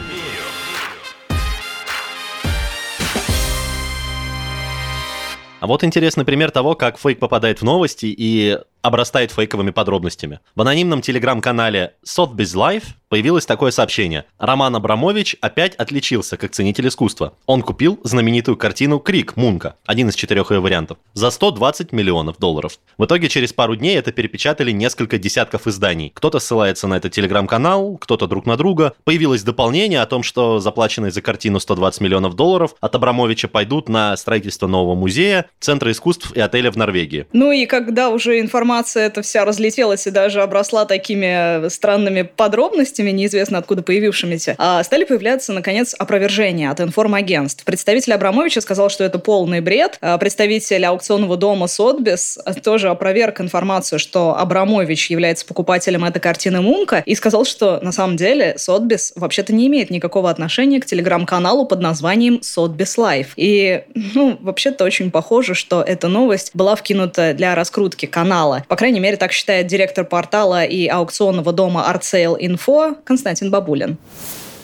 А 5.60 5.68
вот 5.68 5.84
интересный 5.84 6.26
пример 6.26 6.52
того, 6.52 6.76
как 6.76 7.00
фейк 7.00 7.20
попадает 7.20 7.62
в 7.62 7.64
новости 7.64 8.06
и 8.06 8.60
обрастает 8.84 9.32
фейковыми 9.32 9.72
подробностями. 9.72 10.42
В 10.56 10.62
анонимном 10.62 11.02
телеграм-канале 11.02 11.96
Sotheby's 12.06 12.54
Life 12.54 12.84
появилось 13.08 13.46
такое 13.46 13.72
сообщение. 13.72 14.26
Роман 14.38 14.76
Абрамович 14.76 15.38
опять 15.40 15.76
отличился 15.76 16.36
как 16.36 16.52
ценитель 16.52 16.88
искусства. 16.90 17.34
Он 17.46 17.62
купил 17.62 18.00
знаменитую 18.04 18.58
картину 18.58 19.00
«Крик» 19.00 19.38
Мунка, 19.38 19.78
один 19.86 20.10
из 20.10 20.16
четырех 20.16 20.52
ее 20.52 20.60
вариантов, 20.60 20.98
за 21.14 21.32
120 21.32 21.92
миллионов 21.94 22.38
долларов. 22.40 22.80
В 22.98 23.06
итоге 23.06 23.30
через 23.30 23.54
пару 23.54 23.76
дней 23.76 23.98
это 23.98 24.12
перепечатали 24.12 24.72
несколько 24.72 25.18
десятков 25.18 25.68
изданий. 25.68 26.12
Кто-то 26.14 26.40
ссылается 26.40 26.88
на 26.88 26.96
этот 26.96 27.14
телеграм-канал, 27.14 27.98
кто-то 27.98 28.28
друг 28.28 28.46
на 28.46 28.58
друга. 28.58 28.94
Появилось 29.06 29.44
дополнение 29.44 30.02
о 30.02 30.06
том, 30.06 30.24
что 30.24 30.60
заплаченные 30.60 31.12
за 31.12 31.22
картину 31.22 31.60
120 31.60 32.02
миллионов 32.02 32.36
долларов 32.36 32.76
от 32.82 32.96
Абрамовича 32.96 33.48
пойдут 33.48 33.88
на 33.88 34.18
строительство 34.18 34.68
нового 34.68 34.96
музея, 34.96 35.46
Центра 35.60 35.92
искусств 35.92 36.34
и 36.34 36.40
отеля 36.42 36.70
в 36.70 36.76
Норвегии. 36.76 37.28
Ну 37.32 37.52
и 37.52 37.66
когда 37.66 38.10
уже 38.10 38.42
информация 38.42 38.73
эта 38.96 39.22
вся 39.22 39.46
разлетелась 39.46 40.08
и 40.08 40.12
даже 40.12 40.42
обросла 40.42 40.86
такими 40.86 41.68
странными 41.70 42.24
подробностями, 42.24 43.12
неизвестно 43.12 43.58
откуда 43.58 43.84
появившимися, 43.84 44.56
а 44.58 44.84
стали 44.84 45.04
появляться, 45.04 45.54
наконец, 45.54 45.96
опровержения 45.98 46.70
от 46.72 46.82
информагентств. 46.82 47.64
Представитель 47.64 48.14
Абрамовича 48.14 48.62
сказал, 48.62 48.90
что 48.90 49.04
это 49.04 49.20
полный 49.20 49.62
бред. 49.62 49.98
А 50.02 50.18
представитель 50.18 50.86
аукционного 50.86 51.38
дома 51.38 51.68
Сотбис 51.68 52.40
тоже 52.64 52.90
опроверг 52.90 53.42
информацию, 53.42 54.00
что 54.00 54.38
Абрамович 54.38 55.12
является 55.12 55.46
покупателем 55.46 56.06
этой 56.06 56.20
картины 56.20 56.62
Мунка 56.62 57.04
и 57.06 57.16
сказал, 57.16 57.46
что 57.46 57.80
на 57.82 57.92
самом 57.92 58.18
деле 58.18 58.56
Сотбис 58.58 59.14
вообще-то 59.16 59.54
не 59.54 59.68
имеет 59.68 59.90
никакого 59.90 60.30
отношения 60.30 60.80
к 60.80 60.86
телеграм-каналу 60.86 61.66
под 61.66 61.82
названием 61.82 62.42
Sotheby's 62.42 62.98
Live. 62.98 63.34
И, 63.36 63.84
ну, 63.94 64.38
вообще-то 64.42 64.84
очень 64.84 65.12
похоже, 65.12 65.54
что 65.54 65.82
эта 65.82 66.08
новость 66.08 66.52
была 66.54 66.76
вкинута 66.76 67.34
для 67.34 67.56
раскрутки 67.56 68.06
канала. 68.06 68.63
По 68.68 68.76
крайней 68.76 69.00
мере, 69.00 69.18
так 69.18 69.32
считает 69.32 69.68
директор 69.68 70.06
портала 70.06 70.64
и 70.64 70.88
аукционного 70.88 71.52
дома 71.52 71.86
Artsale 71.90 72.40
Info 72.40 72.96
Константин 73.04 73.52
Бабулин. 73.52 73.98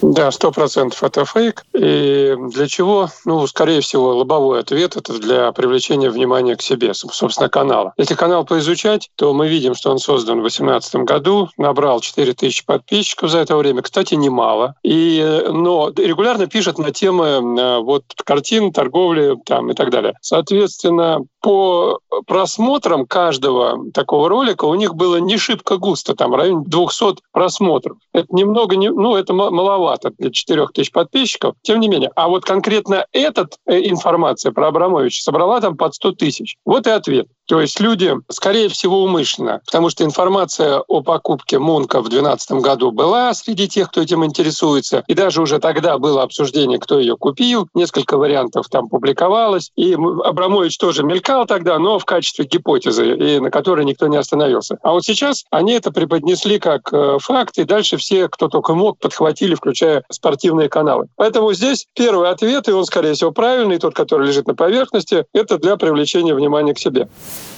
Да, 0.01 0.31
сто 0.31 0.51
процентов 0.51 1.03
это 1.03 1.25
фейк. 1.25 1.65
И 1.73 2.35
для 2.53 2.67
чего? 2.67 3.09
Ну, 3.25 3.45
скорее 3.47 3.81
всего, 3.81 4.15
лобовой 4.15 4.59
ответ– 4.59 4.95
это 4.97 5.19
для 5.19 5.51
привлечения 5.51 6.09
внимания 6.09 6.55
к 6.55 6.61
себе, 6.61 6.93
собственно, 6.93 7.49
канала. 7.49 7.93
Если 7.97 8.15
канал 8.15 8.45
поизучать, 8.45 9.09
то 9.15 9.33
мы 9.33 9.47
видим, 9.47 9.75
что 9.75 9.91
он 9.91 9.99
создан 9.99 10.39
в 10.39 10.41
2018 10.41 10.95
году, 11.03 11.49
набрал 11.57 11.99
4 11.99 12.33
тысячи 12.33 12.65
подписчиков 12.65 13.29
за 13.29 13.39
это 13.39 13.57
время. 13.57 13.81
Кстати, 13.81 14.13
немало. 14.15 14.75
И, 14.83 15.43
но 15.49 15.91
регулярно 15.95 16.47
пишет 16.47 16.77
на 16.77 16.91
темы 16.91 17.25
э, 17.25 17.79
вот, 17.79 18.03
картин, 18.23 18.71
торговли 18.71 19.35
там, 19.45 19.71
и 19.71 19.73
так 19.73 19.89
далее. 19.89 20.13
Соответственно, 20.21 21.19
по 21.41 21.99
просмотрам 22.25 23.05
каждого 23.05 23.91
такого 23.93 24.29
ролика 24.29 24.65
у 24.65 24.75
них 24.75 24.95
было 24.95 25.17
не 25.17 25.37
шибко 25.37 25.77
густо, 25.77 26.15
там 26.15 26.35
районе 26.35 26.63
200 26.65 27.21
просмотров. 27.31 27.97
Это 28.13 28.27
немного, 28.31 28.75
не, 28.75 28.89
ну, 28.89 29.15
это 29.15 29.33
маловато 29.33 30.11
для 30.17 30.31
4000 30.31 30.91
подписчиков, 30.91 31.55
тем 31.61 31.79
не 31.79 31.87
менее. 31.87 32.11
А 32.15 32.27
вот 32.27 32.43
конкретно 32.45 33.05
эта 33.11 33.47
э, 33.65 33.79
информация 33.89 34.51
про 34.51 34.67
Абрамовича 34.67 35.21
собрала 35.21 35.61
там 35.61 35.77
под 35.77 35.95
100 35.95 36.11
тысяч. 36.13 36.57
Вот 36.65 36.87
и 36.87 36.89
ответ. 36.89 37.27
То 37.47 37.59
есть 37.61 37.79
люди, 37.79 38.13
скорее 38.29 38.69
всего, 38.69 39.03
умышленно, 39.03 39.61
потому 39.65 39.89
что 39.89 40.03
информация 40.03 40.83
о 40.87 41.01
покупке 41.01 41.57
Мунка 41.57 41.99
в 41.99 42.09
2012 42.09 42.51
году 42.63 42.91
была 42.91 43.33
среди 43.33 43.67
тех, 43.67 43.89
кто 43.89 44.01
этим 44.01 44.23
интересуется, 44.23 45.03
и 45.07 45.15
даже 45.15 45.41
уже 45.41 45.57
тогда 45.57 45.97
было 45.97 46.21
обсуждение, 46.21 46.77
кто 46.77 46.99
ее 46.99 47.17
купил, 47.17 47.67
несколько 47.73 48.17
вариантов 48.19 48.67
там 48.69 48.87
публиковалось, 48.87 49.71
и 49.75 49.93
Абрамович 49.93 50.77
тоже 50.77 51.03
мелькал 51.03 51.28
тогда, 51.45 51.79
но 51.79 51.99
в 51.99 52.05
качестве 52.05 52.45
гипотезы, 52.45 53.15
и 53.15 53.39
на 53.39 53.51
которой 53.51 53.85
никто 53.85 54.07
не 54.07 54.17
остановился. 54.17 54.77
А 54.83 54.91
вот 54.91 55.03
сейчас 55.05 55.45
они 55.51 55.73
это 55.73 55.91
преподнесли 55.91 56.59
как 56.59 56.91
э, 56.91 57.17
факт, 57.21 57.57
и 57.57 57.63
дальше 57.63 57.97
все, 57.97 58.27
кто 58.27 58.47
только 58.47 58.73
мог, 58.73 58.99
подхватили, 58.99 59.55
включая 59.55 60.03
спортивные 60.11 60.69
каналы. 60.69 61.07
Поэтому 61.15 61.53
здесь 61.53 61.87
первый 61.95 62.29
ответ, 62.29 62.67
и 62.67 62.71
он, 62.71 62.85
скорее 62.85 63.13
всего, 63.13 63.31
правильный, 63.31 63.77
тот, 63.77 63.93
который 63.93 64.27
лежит 64.27 64.47
на 64.47 64.55
поверхности, 64.55 65.25
это 65.33 65.57
для 65.57 65.75
привлечения 65.77 66.33
внимания 66.33 66.73
к 66.73 66.79
себе. 66.79 67.09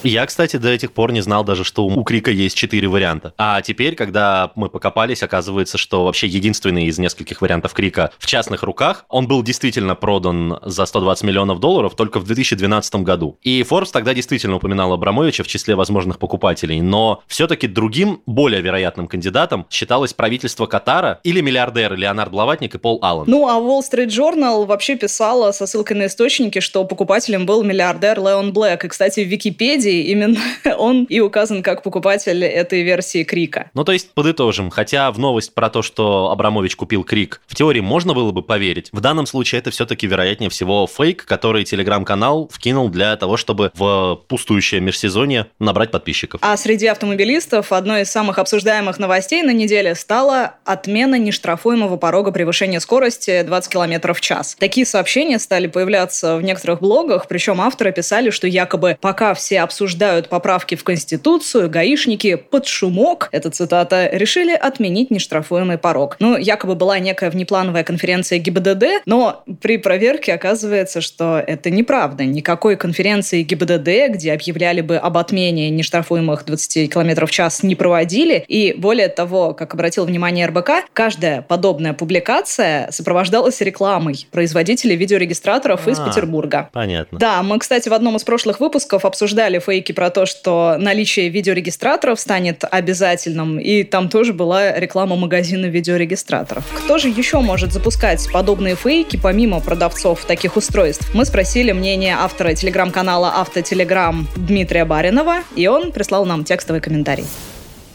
Я, 0.04 0.26
кстати, 0.26 0.58
до 0.58 0.70
этих 0.70 0.94
пор 0.94 1.12
не 1.12 1.22
знал 1.22 1.44
даже, 1.44 1.64
что 1.64 1.86
у 1.86 2.04
Крика 2.04 2.32
есть 2.32 2.56
четыре 2.56 2.88
варианта. 2.88 3.34
А 3.38 3.62
теперь, 3.62 3.96
когда 3.96 4.52
мы 4.56 4.70
покопались, 4.70 5.24
оказывается, 5.24 5.78
что 5.78 6.06
вообще 6.06 6.28
единственный 6.28 6.86
из 6.86 6.98
нескольких 6.98 7.42
вариантов 7.42 7.74
Крика 7.74 8.12
в 8.18 8.26
частных 8.26 8.64
руках, 8.64 9.06
он 9.10 9.28
был 9.28 9.44
действительно 9.44 9.96
продан 9.96 10.60
за 10.64 10.86
120 10.86 11.24
миллионов 11.24 11.60
долларов 11.60 11.96
только 11.96 12.20
в 12.20 12.26
2012 12.26 12.96
году. 12.96 13.38
И 13.42 13.61
Forbes 13.64 13.90
тогда 13.92 14.14
действительно 14.14 14.56
упоминал 14.56 14.94
Абрамовича 14.94 15.44
в 15.44 15.48
числе 15.48 15.76
возможных 15.76 16.20
покупателей, 16.20 16.82
но 16.82 17.24
все-таки 17.28 17.68
другим, 17.68 18.22
более 18.26 18.62
вероятным 18.62 19.08
кандидатом 19.08 19.68
считалось 19.70 20.14
правительство 20.14 20.66
Катара 20.66 21.20
или 21.24 21.42
миллиардеры 21.42 21.96
Леонард 21.96 22.32
Блаватник 22.32 22.76
и 22.76 22.78
Пол 22.78 23.00
Аллен. 23.02 23.26
Ну, 23.28 23.48
а 23.48 23.60
Wall 23.60 23.82
Street 23.82 24.08
Journal 24.08 24.66
вообще 24.66 24.96
писала 24.96 25.52
со 25.52 25.68
ссылкой 25.68 25.98
на 25.98 26.08
источники, 26.08 26.60
что 26.60 26.84
покупателем 26.84 27.46
был 27.46 27.64
миллиардер 27.64 28.20
Леон 28.20 28.54
Блэк. 28.54 28.86
И, 28.86 28.88
кстати, 28.88 29.22
в 29.22 29.28
Википедии 29.28 29.52
Википедии 29.52 30.04
именно 30.12 30.40
он 30.78 31.04
и 31.06 31.20
указан 31.20 31.64
как 31.64 31.84
покупатель 31.84 32.44
этой 32.44 32.84
версии 32.84 33.24
Крика. 33.24 33.70
Ну, 33.74 33.84
то 33.84 33.92
есть, 33.92 34.14
подытожим, 34.14 34.70
хотя 34.70 35.12
в 35.12 35.20
новость 35.20 35.54
про 35.54 35.70
то, 35.70 35.82
что 35.82 36.32
Абрамович 36.32 36.76
купил 36.76 37.04
Крик, 37.04 37.42
в 37.48 37.56
теории 37.56 37.82
можно 37.82 38.14
было 38.14 38.32
бы 38.32 38.42
поверить, 38.42 38.90
в 38.92 39.00
данном 39.00 39.26
случае 39.26 39.60
это 39.60 39.72
все-таки, 39.72 40.08
вероятнее 40.08 40.50
всего, 40.50 40.88
фейк, 40.88 41.26
который 41.26 41.64
телеграм-канал 41.64 42.50
вкинул 42.52 42.90
для 42.90 43.16
того, 43.18 43.38
чтобы 43.38 43.51
в 43.54 44.22
пустующее 44.28 44.82
межсезонье 44.82 45.48
набрать 45.60 45.92
подписчиков. 45.92 46.40
А 46.44 46.56
среди 46.58 46.88
автомобилистов 46.88 47.72
одной 47.72 48.02
из 48.02 48.12
самых 48.12 48.40
обсуждаемых 48.40 49.00
новостей 49.00 49.44
на 49.44 49.52
неделе 49.52 49.96
стала 49.96 50.56
отмена 50.66 51.16
нештрафуемого 51.16 51.98
порога 51.98 52.32
превышения 52.32 52.80
скорости 52.80 53.44
20 53.44 53.72
км 53.72 54.14
в 54.14 54.22
час. 54.22 54.56
Такие 54.60 54.86
сообщения 54.86 55.40
стали 55.40 55.68
появляться 55.68 56.36
в 56.38 56.42
некоторых 56.42 56.80
блогах, 56.80 57.28
причем 57.28 57.62
авторы 57.62 57.92
писали, 57.92 58.30
что 58.30 58.48
якобы 58.48 58.98
пока 59.00 59.34
все 59.34 59.62
обсуждают 59.62 60.30
поправки 60.30 60.76
в 60.76 60.84
Конституцию, 60.84 61.70
гаишники 61.70 62.36
под 62.36 62.68
шумок, 62.68 63.30
это 63.32 63.50
цитата, 63.50 64.10
решили 64.12 64.54
отменить 64.54 65.12
нештрафуемый 65.12 65.78
порог. 65.78 66.16
Ну, 66.20 66.38
якобы 66.38 66.76
была 66.76 67.00
некая 67.00 67.30
внеплановая 67.30 67.84
конференция 67.84 68.40
ГИБДД, 68.40 69.04
но 69.06 69.44
при 69.62 69.78
проверке 69.78 70.34
оказывается, 70.34 71.02
что 71.02 71.44
это 71.46 71.70
неправда. 71.70 72.26
Никакой 72.26 72.76
конференции 72.76 73.41
ГИБДД, 73.44 74.14
где 74.14 74.34
объявляли 74.34 74.82
бы 74.82 74.98
об 74.98 75.18
отмене 75.18 75.70
нештрафуемых 75.70 76.46
20 76.46 76.92
км 76.92 77.26
в 77.26 77.32
час, 77.32 77.64
не 77.64 77.76
проводили. 77.76 78.44
И 78.48 78.74
более 78.78 79.08
того, 79.08 79.54
как 79.54 79.74
обратил 79.74 80.06
внимание 80.06 80.46
РБК, 80.48 80.72
каждая 80.94 81.42
подобная 81.42 81.94
публикация 81.94 82.90
сопровождалась 82.92 83.62
рекламой 83.62 84.28
производителей 84.32 84.96
видеорегистраторов 84.96 85.88
а, 85.88 85.92
из 85.92 86.00
Петербурга. 86.00 86.70
Понятно. 86.72 87.20
Да, 87.20 87.44
мы, 87.44 87.60
кстати, 87.60 87.90
в 87.90 87.94
одном 87.94 88.16
из 88.16 88.24
прошлых 88.24 88.60
выпусков 88.60 89.06
обсуждали 89.06 89.60
фейки 89.60 89.92
про 89.92 90.10
то, 90.10 90.26
что 90.26 90.76
наличие 90.78 91.30
видеорегистраторов 91.30 92.20
станет 92.20 92.64
обязательным, 92.70 93.60
и 93.60 93.84
там 93.84 94.10
тоже 94.10 94.34
была 94.34 94.78
реклама 94.80 95.16
магазина 95.16 95.66
видеорегистраторов. 95.66 96.66
Кто 96.74 96.98
же 96.98 97.10
еще 97.10 97.40
может 97.40 97.72
запускать 97.72 98.28
подобные 98.32 98.76
фейки, 98.76 99.18
помимо 99.22 99.60
продавцов 99.60 100.26
таких 100.26 100.58
устройств? 100.58 101.10
Мы 101.14 101.26
спросили 101.26 101.72
мнение 101.72 102.16
автора 102.16 102.54
телеграм-канала 102.54 103.31
«Автотелеграм» 103.34 104.28
Дмитрия 104.36 104.86
Баринова, 104.86 105.44
и 105.56 105.68
он 105.68 105.92
прислал 105.92 106.26
нам 106.26 106.44
текстовый 106.44 106.82
комментарий. 106.82 107.26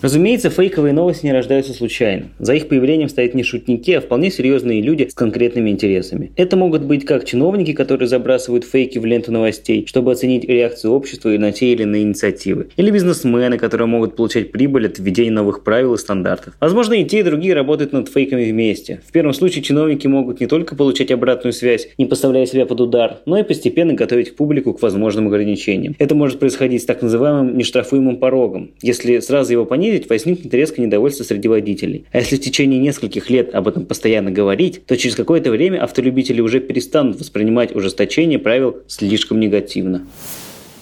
Разумеется, 0.03 0.51
фейковые 0.51 0.93
новости 0.93 1.25
не 1.25 1.33
рождаются 1.33 1.73
случайно. 1.73 2.27
За 2.39 2.55
их 2.55 2.69
появлением 2.69 3.09
стоят 3.09 3.33
не 3.33 3.43
шутники, 3.43 3.93
а 3.93 4.01
вполне 4.03 4.31
серьезные 4.31 4.83
люди 4.83 5.09
с 5.09 5.15
конкретными 5.15 5.71
интересами. 5.71 6.33
Это 6.37 6.57
могут 6.57 6.83
быть 6.83 7.07
как 7.07 7.25
чиновники, 7.25 7.73
которые 7.73 8.07
забрасывают 8.07 8.65
фейки 8.65 8.99
в 8.99 9.07
ленту 9.07 9.33
новостей, 9.33 9.87
чтобы 9.87 10.13
оценить 10.13 10.45
реакцию 10.45 10.93
общества 10.93 11.35
и 11.35 11.39
на 11.39 11.51
те 11.51 11.73
или 11.73 11.83
иные 11.83 12.03
инициативы. 12.03 12.69
Или 12.77 12.91
бизнесмены, 12.91 13.57
которые 13.57 13.87
могут 13.87 14.17
получать 14.17 14.53
прибыль 14.53 14.87
от 14.87 14.99
введения 14.99 15.31
новых 15.31 15.65
правил 15.65 15.95
и 15.95 15.99
стандартов. 15.99 16.55
Возможно, 16.61 16.93
и 16.93 17.05
те, 17.05 17.21
и 17.21 17.23
другие 17.23 17.55
работают 17.55 17.93
над 17.93 18.09
фейками 18.11 18.51
вместе. 18.51 19.01
В 19.07 19.13
первом 19.13 19.33
случае 19.33 19.63
чиновники 19.63 20.07
могут 20.07 20.41
не 20.41 20.47
только 20.47 20.77
получать 20.77 21.11
обратную 21.11 21.55
связь, 21.55 21.89
не 21.97 22.05
поставляя 22.05 22.45
себя 22.45 22.67
под 22.67 22.83
удар, 22.83 23.21
но 23.25 23.39
и 23.39 23.43
постепенно 23.43 23.95
готовить 23.95 24.37
публику 24.37 24.75
к 24.75 24.83
возможным 24.83 25.29
ограничениям. 25.29 25.97
Это 25.99 26.15
может 26.15 26.39
происходить 26.39 26.83
с 26.83 26.85
так 26.85 27.01
называемым 27.01 27.57
нештрафуемым 27.57 28.19
порогом. 28.19 28.73
Если 28.83 29.21
сразу 29.21 29.53
его 29.53 29.65
понизить, 29.65 29.86
понизить, 29.87 30.09
возникнет 30.09 30.53
резкое 30.53 30.83
недовольство 30.83 31.25
среди 31.25 31.49
водителей. 31.49 32.07
А 32.13 32.19
если 32.19 32.37
в 32.37 32.41
течение 32.41 32.81
нескольких 32.81 33.31
лет 33.31 33.55
об 33.55 33.69
этом 33.69 33.87
постоянно 33.87 34.31
говорить, 34.31 34.85
то 34.87 34.97
через 34.97 35.15
какое-то 35.15 35.51
время 35.51 35.83
автолюбители 35.83 36.41
уже 36.41 36.61
перестанут 36.61 37.21
воспринимать 37.21 37.75
ужесточение 37.75 38.39
правил 38.39 38.79
слишком 38.89 39.41
негативно. 39.41 40.07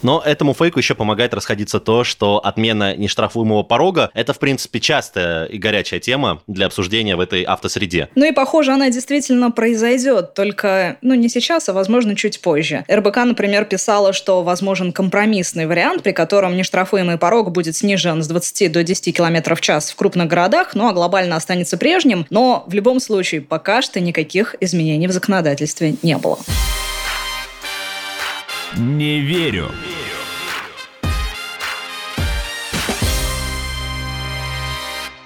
Но 0.04 0.23
этому 0.25 0.52
фейку 0.54 0.78
еще 0.78 0.94
помогает 0.94 1.34
расходиться 1.34 1.80
то, 1.80 2.04
что 2.04 2.38
отмена 2.38 2.94
нештрафуемого 2.94 3.62
порога– 3.62 4.11
это, 4.14 4.34
в 4.34 4.38
принципе, 4.38 4.78
частая 4.78 5.46
и 5.46 5.56
горячая 5.58 5.99
тема 5.99 6.42
для 6.46 6.66
обсуждения 6.66 7.16
в 7.16 7.20
этой 7.20 7.42
автосреде. 7.42 8.11
Ну 8.14 8.26
и, 8.26 8.32
похоже, 8.32 8.73
она 8.73 8.90
действительно 8.90 9.50
произойдет, 9.50 10.34
только, 10.34 10.99
ну, 11.00 11.14
не 11.14 11.30
сейчас, 11.30 11.70
а, 11.70 11.73
возможно, 11.73 12.14
чуть 12.14 12.40
позже. 12.42 12.84
РБК, 12.88 13.16
например, 13.25 13.64
писала, 13.64 14.12
что 14.12 14.42
возможен 14.42 14.92
компромиссный 14.92 15.66
вариант, 15.66 16.02
при 16.02 16.12
котором 16.12 16.54
нештрафуемый 16.54 17.16
порог 17.16 17.50
будет 17.50 17.75
снижен 17.75 18.23
с 18.23 18.28
20 18.28 18.70
до 18.70 18.84
10 18.84 19.16
км 19.16 19.54
в 19.54 19.61
час 19.62 19.90
в 19.90 19.96
крупных 19.96 20.28
городах, 20.28 20.75
ну 20.75 20.87
а 20.87 20.92
глобально 20.92 21.37
останется 21.37 21.78
прежним, 21.78 22.26
но 22.28 22.64
в 22.66 22.75
любом 22.75 23.00
случае 23.00 23.40
пока 23.40 23.80
что 23.80 24.00
никаких 24.00 24.54
изменений 24.61 25.08
в 25.08 25.12
законодательстве 25.12 25.96
не 26.02 26.18
было. 26.18 26.38
Не 28.76 29.20
верю. 29.20 29.70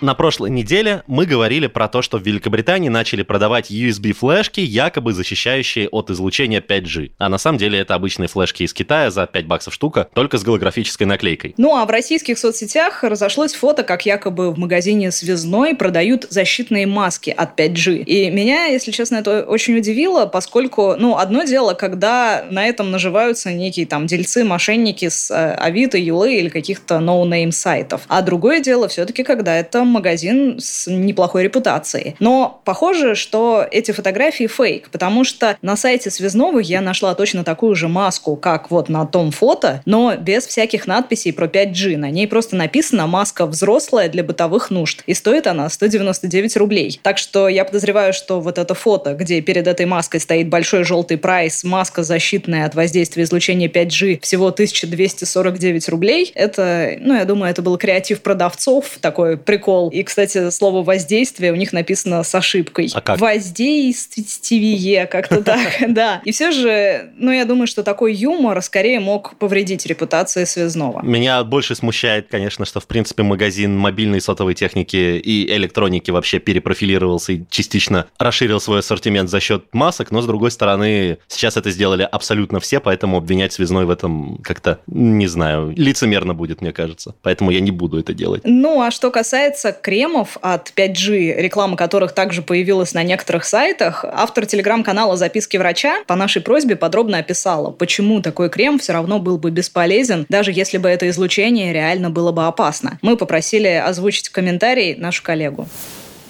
На 0.01 0.15
прошлой 0.15 0.51
неделе 0.51 1.03
мы 1.09 1.27
говорили 1.27 1.67
про 1.67 1.89
то, 1.89 2.03
что 2.03 2.19
в 2.19 2.23
Великобритании 2.23 2.89
начали 2.89 3.25
продавать 3.25 3.69
USB-флешки, 3.73 4.61
якобы 4.61 5.13
защищающие 5.13 5.89
от 5.89 6.11
излучения 6.11 6.61
5G. 6.61 7.13
А 7.19 7.29
на 7.29 7.37
самом 7.37 7.59
деле 7.59 7.81
это 7.81 7.97
обычные 7.97 8.29
флешки 8.29 8.63
из 8.63 8.73
Китая 8.73 9.11
за 9.11 9.27
5 9.27 9.47
баксов 9.47 9.75
штука, 9.75 10.09
только 10.15 10.39
с 10.39 10.45
голографической 10.45 11.05
наклейкой. 11.05 11.55
Ну 11.57 11.75
а 11.75 11.85
в 11.85 11.91
российских 11.91 12.39
соцсетях 12.39 13.03
разошлось 13.03 13.55
фото, 13.55 13.83
как 13.83 14.07
якобы 14.07 14.53
в 14.53 14.59
магазине 14.59 15.11
«Связной» 15.11 15.75
продают 15.75 16.29
защитные 16.31 16.87
маски 16.87 17.31
от 17.31 17.59
5G. 17.59 18.05
И 18.05 18.31
меня, 18.31 18.67
если 18.67 18.93
честно, 18.93 19.17
это 19.17 19.43
очень 19.43 19.77
удивило, 19.77 20.27
поскольку, 20.27 20.95
ну, 20.97 21.17
одно 21.17 21.43
дело, 21.43 21.75
когда 21.75 22.45
на 22.49 22.65
этом 22.67 22.93
наживаются 22.93 23.53
некие 23.53 23.87
там 23.87 24.07
дельцы, 24.07 24.45
мошенники 24.45 25.09
с 25.09 25.29
э, 25.33 25.55
Авито, 25.55 25.99
Юлы 25.99 26.37
или 26.37 26.51
каких-то 26.51 27.01
no-name 27.01 27.51
сайтов. 27.51 28.03
А 28.07 28.23
другое 28.23 28.61
дело 28.61 28.87
все-таки, 28.87 29.25
когда 29.25 29.57
это 29.57 29.88
целом 29.89 29.99
магазин 29.99 30.59
с 30.59 30.87
неплохой 30.87 31.45
репутацией. 31.45 32.15
Но 32.21 32.61
похоже, 32.65 33.15
что 33.15 33.67
эти 33.71 33.93
фотографии 33.93 34.47
фейк, 34.47 34.91
потому 34.91 35.25
что 35.25 35.57
на 35.63 35.77
сайте 35.77 36.11
Связного 36.11 36.61
я 36.61 36.81
нашла 36.81 37.15
точно 37.15 37.45
такую 37.45 37.75
же 37.75 37.89
маску, 37.89 38.37
как 38.37 38.71
вот 38.71 38.89
на 38.89 39.07
том 39.07 39.31
фото, 39.31 39.83
но 39.87 40.17
без 40.17 40.47
всяких 40.47 40.87
надписей 40.87 41.33
про 41.33 41.47
5G. 41.47 41.97
На 41.97 42.11
ней 42.11 42.27
просто 42.27 42.57
написано 42.57 43.07
«маска 43.07 43.47
взрослая 43.47 44.09
для 44.09 44.23
бытовых 44.23 44.71
нужд». 44.71 45.03
И 45.07 45.15
стоит 45.15 45.47
она 45.47 45.69
199 45.69 46.57
рублей. 46.57 47.01
Так 47.03 47.19
что 47.19 47.49
я 47.49 47.65
подозреваю, 47.65 48.13
что 48.13 48.41
вот 48.41 48.59
это 48.59 48.75
фото, 48.75 49.15
где 49.15 49.41
перед 49.41 49.67
этой 49.67 49.87
маской 49.87 50.21
стоит 50.21 50.49
большой 50.49 50.85
желтый 50.85 51.17
прайс, 51.17 51.65
маска 51.65 52.03
защитная 52.03 52.67
от 52.67 52.75
воздействия 52.75 53.25
излучения 53.25 53.69
5G, 53.69 54.21
всего 54.21 54.49
1249 54.49 55.89
рублей, 55.89 56.33
это, 56.35 56.97
ну, 57.01 57.15
я 57.15 57.25
думаю, 57.25 57.51
это 57.51 57.63
был 57.63 57.77
креатив 57.79 58.21
продавцов, 58.21 58.99
такой 59.01 59.37
прикол. 59.37 59.78
И, 59.89 60.03
кстати, 60.03 60.51
слово 60.51 60.83
«воздействие» 60.83 61.53
у 61.53 61.57
них 61.57 61.73
написано 61.73 62.23
с 62.23 62.35
ошибкой. 62.35 62.91
А 62.95 63.01
как? 63.01 63.21
Воздействие, 63.21 65.07
как-то 65.07 65.43
так, 65.43 65.77
да. 65.89 66.21
И 66.25 66.33
все 66.33 66.51
же, 66.51 67.11
ну, 67.17 67.31
я 67.31 67.45
думаю, 67.45 67.67
что 67.67 67.83
такой 67.83 68.15
юмор 68.15 68.61
скорее 68.63 69.01
мог 69.01 69.37
повредить 69.37 69.87
репутации 69.87 70.45
связного. 70.45 71.03
Меня 71.03 71.45
больше 71.45 71.75
смущает, 71.75 72.29
конечно, 72.31 72.65
что, 72.65 72.81
в 72.81 72.87
принципе, 72.87 73.23
магазин 73.23 73.77
мобильной 73.77 74.21
сотовой 74.21 74.55
техники 74.55 74.97
и 74.97 75.51
электроники 75.53 76.11
вообще 76.11 76.39
перепрофилировался 76.39 77.33
и 77.33 77.43
частично 77.51 78.07
расширил 78.19 78.61
свой 78.61 78.81
ассортимент 78.81 79.31
за 79.31 79.41
счет 79.41 79.67
масок, 79.73 80.11
но, 80.11 80.23
с 80.23 80.27
другой 80.27 80.51
стороны, 80.51 81.19
сейчас 81.29 81.57
это 81.57 81.71
сделали 81.71 82.03
абсолютно 82.11 82.61
все, 82.61 82.81
поэтому 82.81 83.19
обвинять 83.19 83.53
связной 83.53 83.85
в 83.85 83.91
этом 83.91 84.39
как-то, 84.43 84.81
не 84.87 85.27
знаю, 85.27 85.73
лицемерно 85.77 86.35
будет, 86.35 86.61
мне 86.61 86.73
кажется. 86.73 87.15
Поэтому 87.23 87.51
я 87.51 87.61
не 87.61 87.71
буду 87.71 87.99
это 87.99 88.15
делать. 88.15 88.43
Ну, 88.45 88.81
а 88.81 88.91
что 88.91 89.11
касается 89.11 89.68
кремов 89.73 90.37
от 90.41 90.73
5G, 90.75 91.41
реклама 91.41 91.77
которых 91.77 92.13
также 92.13 92.43
появилась 92.43 92.95
на 92.95 93.03
некоторых 93.03 93.45
сайтах, 93.45 94.05
автор 94.05 94.47
телеграм-канала 94.47 95.17
«Записки 95.17 95.57
врача» 95.57 96.03
по 96.07 96.15
нашей 96.15 96.43
просьбе 96.43 96.77
подробно 96.77 97.19
описала, 97.19 97.71
почему 97.71 98.21
такой 98.21 98.51
крем 98.51 98.79
все 98.79 98.93
равно 98.93 99.19
был 99.19 99.39
бы 99.39 99.51
бесполезен, 99.51 100.27
даже 100.29 100.53
если 100.53 100.79
бы 100.79 100.89
это 100.89 101.09
излучение 101.09 101.73
реально 101.73 102.11
было 102.11 102.33
бы 102.33 102.47
опасно. 102.47 102.99
Мы 103.03 103.17
попросили 103.17 103.69
озвучить 103.69 104.29
в 104.29 104.33
комментарии 104.33 104.95
нашу 104.99 105.23
коллегу. 105.23 105.67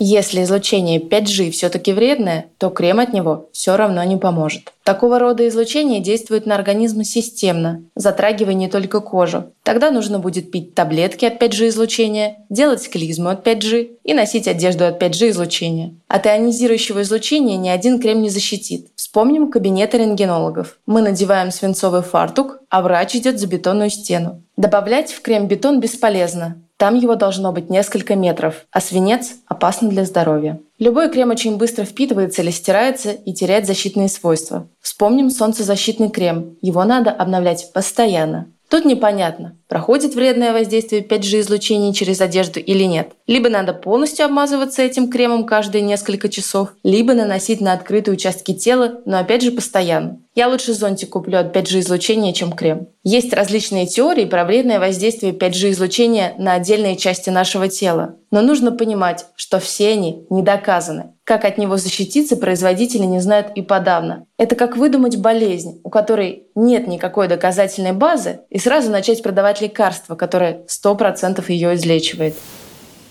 Если 0.01 0.45
излучение 0.45 1.01
5G 1.01 1.51
все-таки 1.51 1.93
вредное, 1.93 2.47
то 2.59 2.71
крем 2.71 3.01
от 3.01 3.13
него 3.13 3.49
все 3.53 3.77
равно 3.77 4.03
не 4.05 4.17
поможет. 4.17 4.73
Такого 4.85 5.19
рода 5.19 5.47
излучение 5.49 6.01
действует 6.01 6.47
на 6.47 6.55
организм 6.55 7.03
системно, 7.03 7.83
затрагивая 7.95 8.55
не 8.55 8.69
только 8.69 9.01
кожу. 9.01 9.53
Тогда 9.65 9.91
нужно 9.91 10.19
будет 10.19 10.51
пить 10.51 10.75
таблетки 10.75 11.25
от 11.25 11.43
5G 11.43 11.69
излучения, 11.69 12.39
делать 12.49 12.89
клизму 12.89 13.29
от 13.29 13.47
5G 13.47 13.97
и 14.05 14.15
носить 14.15 14.47
одежду 14.47 14.87
от 14.87 15.03
5G 15.03 15.31
излучения. 15.31 15.95
От 16.07 16.27
ионизирующего 16.27 17.03
излучения 17.03 17.57
ни 17.57 17.69
один 17.69 18.01
крем 18.01 18.23
не 18.23 18.31
защитит. 18.31 18.89
Вспомним 18.95 19.51
кабинеты 19.51 19.99
рентгенологов. 19.99 20.79
Мы 20.87 21.03
надеваем 21.03 21.51
свинцовый 21.51 22.03
фартук, 22.03 22.61
а 22.71 22.83
врач 22.83 23.17
идет 23.17 23.41
за 23.41 23.47
бетонную 23.47 23.91
стену. 23.91 24.43
Добавлять 24.57 25.13
в 25.13 25.21
крем 25.23 25.49
бетон 25.49 25.81
бесполезно. 25.81 26.63
Там 26.79 26.95
его 26.95 27.17
должно 27.17 27.51
быть 27.53 27.71
несколько 27.71 28.15
метров, 28.15 28.65
а 28.71 28.81
свинец 28.81 29.33
опасен 29.47 29.89
для 29.89 30.05
здоровья. 30.05 30.61
Любой 30.79 31.11
крем 31.11 31.31
очень 31.31 31.57
быстро 31.57 31.85
впитывается 31.85 32.41
или 32.43 32.53
стирается 32.53 33.11
и 33.11 33.35
теряет 33.35 33.67
защитные 33.67 34.09
свойства. 34.09 34.69
Вспомним 34.81 35.31
солнцезащитный 35.31 36.09
крем. 36.09 36.57
Его 36.63 36.85
надо 36.85 37.11
обновлять 37.11 37.73
постоянно. 37.75 38.47
Тут 38.69 38.85
непонятно, 38.85 39.57
проходит 39.67 40.15
вредное 40.15 40.53
воздействие 40.53 41.03
5G 41.03 41.41
излучений 41.41 41.95
через 41.95 42.21
одежду 42.21 42.61
или 42.61 42.85
нет. 42.85 43.13
Либо 43.27 43.49
надо 43.49 43.73
полностью 43.73 44.27
обмазываться 44.27 44.83
этим 44.83 45.11
кремом 45.11 45.47
каждые 45.47 45.81
несколько 45.81 46.29
часов, 46.29 46.75
либо 46.83 47.15
наносить 47.15 47.63
на 47.63 47.73
открытые 47.73 48.15
участки 48.15 48.53
тела, 48.53 49.01
но 49.07 49.19
опять 49.19 49.43
же 49.43 49.53
постоянно. 49.53 50.21
Я 50.35 50.49
лучше 50.49 50.75
зонтик 50.75 51.11
куплю 51.11 51.39
от 51.39 51.57
5G 51.57 51.81
излучения, 51.81 52.35
чем 52.35 52.53
крем. 52.53 52.89
Есть 53.03 53.33
различные 53.33 53.87
теории 53.87 54.27
про 54.27 54.45
вредное 54.45 54.79
воздействие 54.79 55.33
5G 55.33 55.71
излучения 55.71 56.35
на 56.37 56.53
отдельные 56.53 56.97
части 56.97 57.31
нашего 57.31 57.69
тела. 57.69 58.17
Но 58.31 58.43
нужно 58.43 58.71
понимать, 58.71 59.25
что 59.35 59.61
все 59.61 59.93
они 59.93 60.27
не 60.29 60.43
доказаны. 60.43 61.15
Как 61.29 61.45
от 61.45 61.59
него 61.59 61.77
защититься, 61.77 62.39
производители 62.39 63.03
не 63.03 63.21
знают 63.21 63.49
и 63.55 63.61
подавно. 63.61 64.25
Это 64.39 64.57
как 64.57 64.79
выдумать 64.79 65.19
болезнь, 65.19 65.79
у 65.85 65.91
которой 65.91 66.45
нет 66.55 66.89
никакой 66.89 67.29
доказательной 67.29 67.93
базы, 67.93 68.41
и 68.49 68.59
сразу 68.59 68.91
начать 68.91 69.23
продавать 69.23 69.61
лекарство, 69.61 70.15
которое 70.17 70.65
100% 70.67 71.45
ее 71.49 71.75
излечивает. 71.75 72.35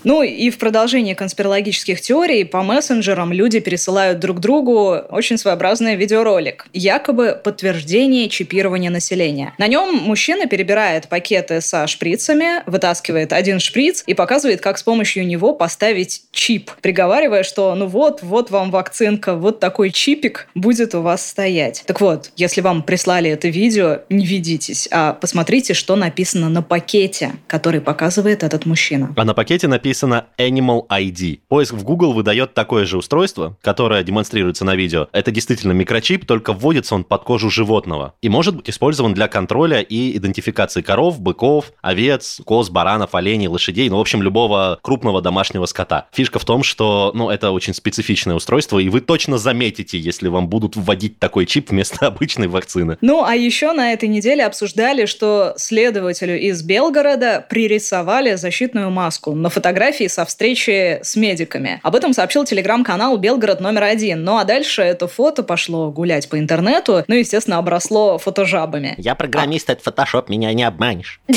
Ну 0.07 0.23
и 0.23 0.49
в 0.51 0.57
продолжение 0.57 1.15
конспирологических 1.15 1.99
теорий 1.99 2.45
по 2.45 2.63
мессенджерам 2.63 3.33
люди 3.33 3.59
пересылают 3.59 4.19
друг 4.19 4.39
другу 4.39 4.95
очень 5.09 5.37
своеобразный 5.37 5.97
видеоролик. 5.97 6.65
Якобы 6.71 7.37
подтверждение 7.43 8.29
чипирования 8.29 8.89
населения. 8.89 9.53
На 9.57 9.67
нем 9.67 9.95
мужчина 9.95 10.45
перебирает 10.45 11.09
пакеты 11.09 11.59
со 11.59 11.85
шприцами, 11.87 12.63
вытаскивает 12.67 13.33
один 13.33 13.59
шприц 13.59 14.05
и 14.07 14.13
показывает, 14.13 14.61
как 14.61 14.77
с 14.77 14.83
помощью 14.83 15.27
него 15.27 15.51
поставить 15.51 16.21
чип, 16.31 16.71
приговаривая, 16.81 17.43
что 17.43 17.75
ну 17.75 17.87
вот, 17.87 18.23
вот 18.23 18.49
вам 18.49 18.71
вакцинка, 18.71 19.35
вот 19.35 19.59
такой 19.59 19.89
чипик 19.89 20.47
будет 20.55 20.95
у 20.95 21.01
вас 21.01 21.27
стоять. 21.27 21.83
Так 21.85 21.99
вот, 21.99 22.31
если 22.37 22.61
вам 22.61 22.81
прислали 22.81 23.29
это 23.29 23.49
видео, 23.49 23.99
не 24.09 24.25
ведитесь, 24.25 24.87
а 24.89 25.11
посмотрите, 25.11 25.73
что 25.73 25.97
написано 25.97 26.47
на 26.47 26.61
пакете, 26.61 27.33
который 27.47 27.81
показывает 27.81 28.43
этот 28.43 28.65
мужчина. 28.65 29.13
А 29.17 29.25
на 29.25 29.33
пакете 29.33 29.67
написано 29.67 29.96
написано 29.97 30.27
Animal 30.37 30.87
ID. 30.89 31.39
Поиск 31.47 31.73
в 31.73 31.83
Google 31.83 32.13
выдает 32.13 32.53
такое 32.53 32.85
же 32.85 32.97
устройство, 32.97 33.57
которое 33.61 34.03
демонстрируется 34.03 34.63
на 34.63 34.75
видео. 34.75 35.07
Это 35.11 35.31
действительно 35.31 35.71
микрочип, 35.71 36.25
только 36.25 36.53
вводится 36.53 36.93
он 36.93 37.03
под 37.03 37.23
кожу 37.23 37.49
животного. 37.49 38.13
И 38.21 38.29
может 38.29 38.55
быть 38.55 38.69
использован 38.69 39.13
для 39.13 39.27
контроля 39.27 39.81
и 39.81 40.15
идентификации 40.15 40.81
коров, 40.81 41.19
быков, 41.19 41.71
овец, 41.81 42.39
коз, 42.45 42.69
баранов, 42.69 43.15
оленей, 43.15 43.47
лошадей, 43.47 43.89
ну, 43.89 43.97
в 43.97 44.01
общем, 44.01 44.21
любого 44.21 44.77
крупного 44.83 45.21
домашнего 45.21 45.65
скота. 45.65 46.07
Фишка 46.13 46.37
в 46.37 46.45
том, 46.45 46.61
что, 46.61 47.11
ну, 47.15 47.29
это 47.31 47.51
очень 47.51 47.73
специфичное 47.73 48.35
устройство, 48.35 48.77
и 48.77 48.89
вы 48.89 49.01
точно 49.01 49.39
заметите, 49.39 49.97
если 49.97 50.27
вам 50.27 50.47
будут 50.47 50.75
вводить 50.75 51.17
такой 51.17 51.47
чип 51.47 51.71
вместо 51.71 52.05
обычной 52.07 52.47
вакцины. 52.47 52.97
Ну, 53.01 53.23
а 53.23 53.35
еще 53.35 53.73
на 53.73 53.93
этой 53.93 54.09
неделе 54.09 54.45
обсуждали, 54.45 55.05
что 55.05 55.53
следователю 55.57 56.39
из 56.39 56.61
Белгорода 56.61 57.45
пририсовали 57.49 58.35
защитную 58.35 58.91
маску 58.91 59.33
на 59.33 59.49
фотографии 59.49 59.86
фотографии 59.87 60.07
со 60.07 60.25
встречи 60.25 60.99
с 61.01 61.15
медиками. 61.15 61.79
Об 61.81 61.95
этом 61.95 62.11
сообщил 62.13 62.43
телеграм-канал 62.43 63.17
«Белгород 63.17 63.61
номер 63.61 63.83
один». 63.83 64.23
Ну 64.23 64.37
а 64.37 64.43
дальше 64.43 64.81
это 64.81 65.07
фото 65.07 65.43
пошло 65.43 65.91
гулять 65.91 66.27
по 66.27 66.37
интернету, 66.37 67.05
ну, 67.07 67.15
естественно, 67.15 67.57
обросло 67.57 68.17
фотожабами. 68.17 68.95
Я 68.97 69.15
программист, 69.15 69.69
а... 69.69 69.73
это 69.73 69.83
фотошоп, 69.83 70.29
меня 70.29 70.51
не 70.51 70.63
обманешь. 70.63 71.21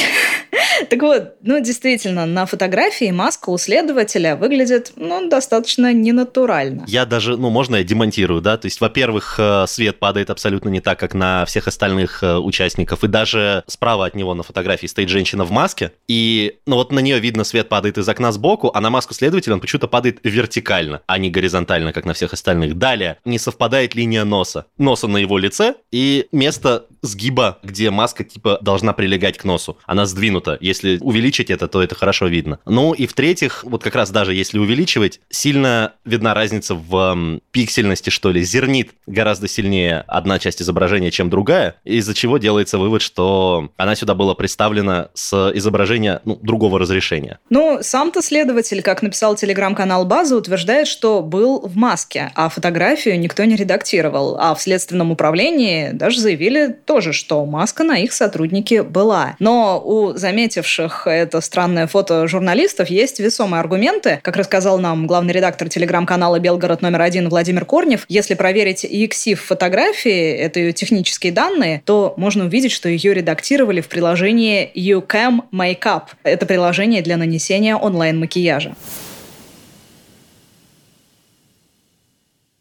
Так 0.88 1.02
вот, 1.02 1.34
ну, 1.42 1.60
действительно, 1.60 2.26
на 2.26 2.46
фотографии 2.46 3.10
маска 3.10 3.50
у 3.50 3.58
следователя 3.58 4.36
выглядит, 4.36 4.92
ну, 4.96 5.28
достаточно 5.28 5.92
ненатурально. 5.92 6.84
Я 6.86 7.06
даже, 7.06 7.36
ну, 7.36 7.50
можно 7.50 7.76
я 7.76 7.84
демонтирую, 7.84 8.40
да? 8.40 8.56
То 8.56 8.66
есть, 8.66 8.80
во-первых, 8.80 9.36
э, 9.38 9.64
свет 9.66 9.98
падает 9.98 10.30
абсолютно 10.30 10.68
не 10.68 10.80
так, 10.80 10.98
как 10.98 11.14
на 11.14 11.44
всех 11.44 11.68
остальных 11.68 12.22
э, 12.22 12.36
участников, 12.36 13.04
и 13.04 13.08
даже 13.08 13.64
справа 13.66 14.06
от 14.06 14.14
него 14.14 14.34
на 14.34 14.42
фотографии 14.42 14.86
стоит 14.86 15.08
женщина 15.08 15.44
в 15.44 15.50
маске, 15.50 15.92
и, 16.08 16.58
ну, 16.66 16.76
вот 16.76 16.92
на 16.92 17.00
нее 17.00 17.18
видно, 17.20 17.44
свет 17.44 17.68
падает 17.68 17.98
из 17.98 18.08
окна 18.08 18.32
сбоку, 18.32 18.70
а 18.74 18.80
на 18.80 18.90
маску 18.90 19.14
следователя 19.14 19.54
он 19.54 19.60
почему-то 19.60 19.88
падает 19.88 20.20
вертикально, 20.24 21.02
а 21.06 21.18
не 21.18 21.30
горизонтально, 21.30 21.92
как 21.92 22.04
на 22.04 22.14
всех 22.14 22.32
остальных. 22.32 22.78
Далее, 22.78 23.18
не 23.24 23.38
совпадает 23.38 23.94
линия 23.94 24.24
носа. 24.24 24.66
Носа 24.78 25.06
на 25.08 25.18
его 25.18 25.38
лице 25.38 25.74
и 25.90 26.26
место 26.32 26.86
сгиба, 27.02 27.58
где 27.62 27.90
маска, 27.90 28.24
типа, 28.24 28.58
должна 28.60 28.92
прилегать 28.92 29.38
к 29.38 29.44
носу. 29.44 29.78
Она 29.86 30.06
сдвинута. 30.06 30.54
Если 30.70 30.98
увеличить 31.00 31.50
это, 31.50 31.66
то 31.66 31.82
это 31.82 31.96
хорошо 31.96 32.28
видно. 32.28 32.60
Ну 32.64 32.92
и 32.92 33.06
в-третьих, 33.06 33.64
вот 33.64 33.82
как 33.82 33.96
раз 33.96 34.10
даже 34.10 34.34
если 34.34 34.58
увеличивать, 34.58 35.20
сильно 35.28 35.94
видна 36.04 36.32
разница 36.32 36.76
в 36.76 37.40
пиксельности, 37.50 38.10
что 38.10 38.30
ли. 38.30 38.44
Зернит 38.44 38.90
гораздо 39.06 39.48
сильнее 39.48 40.04
одна 40.06 40.38
часть 40.38 40.62
изображения, 40.62 41.10
чем 41.10 41.28
другая, 41.28 41.74
из-за 41.84 42.14
чего 42.14 42.38
делается 42.38 42.78
вывод, 42.78 43.02
что 43.02 43.70
она 43.76 43.96
сюда 43.96 44.14
была 44.14 44.34
представлена 44.34 45.08
с 45.14 45.50
изображения 45.54 46.20
ну, 46.24 46.38
другого 46.40 46.78
разрешения. 46.78 47.40
Ну, 47.50 47.80
сам-то 47.82 48.22
следователь, 48.22 48.80
как 48.82 49.02
написал 49.02 49.34
телеграм-канал 49.34 50.04
База, 50.04 50.36
утверждает, 50.36 50.86
что 50.86 51.20
был 51.20 51.60
в 51.60 51.76
маске, 51.76 52.30
а 52.36 52.48
фотографию 52.48 53.18
никто 53.18 53.44
не 53.44 53.56
редактировал. 53.56 54.36
А 54.38 54.54
в 54.54 54.62
следственном 54.62 55.10
управлении 55.10 55.90
даже 55.90 56.20
заявили 56.20 56.68
тоже, 56.68 57.12
что 57.12 57.44
маска 57.44 57.82
на 57.82 57.98
их 57.98 58.12
сотруднике 58.12 58.82
была. 58.82 59.34
Но 59.40 59.82
у 59.84 60.12
заметивших 60.16 60.59
отправивших 60.60 61.06
это 61.06 61.40
странное 61.40 61.86
фото 61.86 62.26
журналистов 62.28 62.90
есть 62.90 63.18
весомые 63.18 63.60
аргументы. 63.60 64.20
Как 64.22 64.36
рассказал 64.36 64.78
нам 64.78 65.06
главный 65.06 65.32
редактор 65.32 65.68
телеграм-канала 65.68 66.38
«Белгород 66.38 66.82
номер 66.82 67.02
один» 67.02 67.28
Владимир 67.28 67.64
Корнев, 67.64 68.04
если 68.08 68.34
проверить 68.34 68.84
EXIF 68.84 69.36
фотографии, 69.36 70.32
это 70.32 70.60
ее 70.60 70.72
технические 70.72 71.32
данные, 71.32 71.82
то 71.84 72.14
можно 72.16 72.44
увидеть, 72.44 72.72
что 72.72 72.88
ее 72.88 73.14
редактировали 73.14 73.80
в 73.80 73.88
приложении 73.88 74.70
YouCam 74.74 75.44
Makeup. 75.52 76.02
Это 76.22 76.46
приложение 76.46 77.02
для 77.02 77.16
нанесения 77.16 77.76
онлайн-макияжа. 77.76 78.74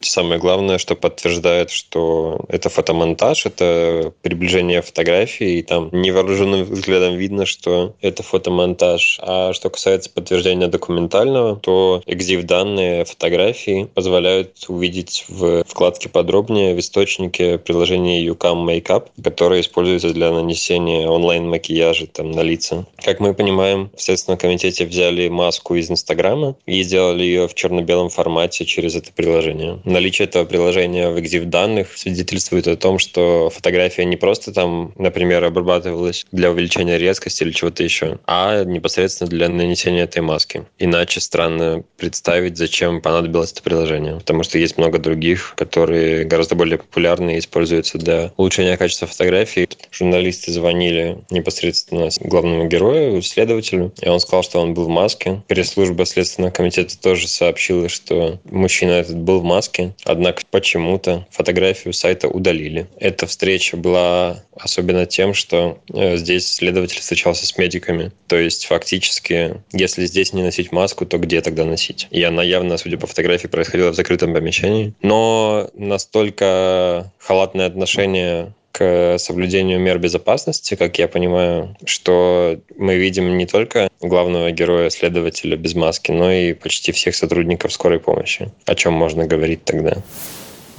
Самое 0.01 0.39
главное, 0.39 0.77
что 0.77 0.95
подтверждает, 0.95 1.71
что 1.71 2.45
это 2.47 2.69
фотомонтаж, 2.69 3.45
это 3.45 4.13
приближение 4.21 4.81
фотографии, 4.81 5.57
и 5.57 5.61
там 5.61 5.89
невооруженным 5.91 6.63
взглядом 6.63 7.17
видно, 7.17 7.45
что 7.45 7.95
это 7.99 8.23
фотомонтаж. 8.23 9.19
А 9.21 9.51
что 9.51 9.69
касается 9.69 10.09
подтверждения 10.09 10.67
документального, 10.67 11.57
то 11.57 12.01
EXIF 12.05 12.43
данные 12.43 13.03
фотографии 13.03 13.89
позволяют 13.93 14.65
увидеть 14.69 15.25
в 15.27 15.65
вкладке 15.65 16.07
подробнее 16.07 16.75
в 16.75 16.79
источнике 16.79 17.57
приложения 17.57 18.25
YouCam 18.25 18.65
Makeup, 18.65 19.07
которое 19.21 19.59
используется 19.59 20.13
для 20.13 20.31
нанесения 20.31 21.09
онлайн-макияжа 21.09 22.07
там, 22.07 22.31
на 22.31 22.41
лица. 22.41 22.85
Как 23.03 23.19
мы 23.19 23.33
понимаем, 23.33 23.91
в 23.97 24.01
Следственном 24.01 24.37
комитете 24.37 24.85
взяли 24.85 25.27
маску 25.27 25.75
из 25.75 25.91
Инстаграма 25.91 26.55
и 26.65 26.83
сделали 26.83 27.23
ее 27.23 27.49
в 27.49 27.53
черно-белом 27.53 28.07
формате 28.07 28.63
через 28.63 28.95
это 28.95 29.11
приложение 29.11 29.79
наличие 29.89 30.27
этого 30.27 30.45
приложения 30.45 31.09
в 31.09 31.17
EXIF 31.17 31.45
данных 31.45 31.97
свидетельствует 31.97 32.67
о 32.67 32.75
том, 32.75 32.99
что 32.99 33.49
фотография 33.49 34.05
не 34.05 34.15
просто 34.15 34.53
там, 34.53 34.93
например, 34.97 35.43
обрабатывалась 35.43 36.25
для 36.31 36.51
увеличения 36.51 36.97
резкости 36.97 37.43
или 37.43 37.51
чего-то 37.51 37.83
еще, 37.83 38.19
а 38.25 38.63
непосредственно 38.63 39.29
для 39.29 39.49
нанесения 39.49 40.03
этой 40.03 40.21
маски. 40.21 40.65
Иначе 40.77 41.19
странно 41.19 41.83
представить, 41.97 42.57
зачем 42.57 43.01
понадобилось 43.01 43.51
это 43.51 43.63
приложение, 43.63 44.15
потому 44.15 44.43
что 44.43 44.57
есть 44.57 44.77
много 44.77 44.99
других, 44.99 45.53
которые 45.57 46.23
гораздо 46.23 46.55
более 46.55 46.77
популярны 46.77 47.35
и 47.35 47.39
используются 47.39 47.97
для 47.97 48.31
улучшения 48.37 48.77
качества 48.77 49.07
фотографий. 49.07 49.67
Журналисты 49.91 50.51
звонили 50.51 51.19
непосредственно 51.29 52.09
главному 52.21 52.67
герою, 52.67 53.21
следователю, 53.21 53.93
и 54.01 54.09
он 54.09 54.19
сказал, 54.19 54.43
что 54.43 54.59
он 54.59 54.73
был 54.73 54.85
в 54.85 54.89
маске. 54.89 55.41
Пресс-служба 55.47 56.05
Следственного 56.05 56.51
комитета 56.51 56.99
тоже 56.99 57.27
сообщила, 57.27 57.89
что 57.89 58.39
мужчина 58.45 58.91
этот 58.91 59.17
был 59.17 59.39
в 59.39 59.43
маске, 59.43 59.78
фотографии, 59.79 59.93
однако 60.05 60.43
почему-то 60.49 61.27
фотографию 61.31 61.93
сайта 61.93 62.27
удалили. 62.27 62.87
Эта 62.99 63.27
встреча 63.27 63.77
была 63.77 64.43
особенно 64.53 65.05
тем, 65.05 65.33
что 65.33 65.79
э, 65.93 66.17
здесь 66.17 66.47
следователь 66.53 66.99
встречался 66.99 67.45
с 67.45 67.57
медиками. 67.57 68.11
То 68.27 68.37
есть 68.37 68.65
фактически, 68.65 69.61
если 69.71 70.05
здесь 70.05 70.33
не 70.33 70.43
носить 70.43 70.71
маску, 70.71 71.05
то 71.05 71.17
где 71.17 71.41
тогда 71.41 71.65
носить? 71.65 72.07
И 72.11 72.21
она 72.23 72.43
явно, 72.43 72.77
судя 72.77 72.97
по 72.97 73.07
фотографии, 73.07 73.47
происходила 73.47 73.91
в 73.91 73.95
закрытом 73.95 74.33
помещении. 74.33 74.93
Но 75.01 75.69
настолько 75.73 77.11
халатное 77.19 77.67
отношение 77.67 78.53
к 78.71 79.17
соблюдению 79.17 79.79
мер 79.79 79.99
безопасности, 79.99 80.75
как 80.75 80.99
я 80.99 81.07
понимаю, 81.07 81.75
что 81.85 82.59
мы 82.77 82.95
видим 82.95 83.37
не 83.37 83.45
только 83.45 83.89
главного 84.01 84.51
героя, 84.51 84.89
следователя 84.89 85.57
без 85.57 85.75
маски, 85.75 86.11
но 86.11 86.31
и 86.31 86.53
почти 86.53 86.91
всех 86.91 87.15
сотрудников 87.15 87.73
скорой 87.73 87.99
помощи. 87.99 88.51
О 88.65 88.75
чем 88.75 88.93
можно 88.93 89.25
говорить 89.25 89.63
тогда? 89.63 89.97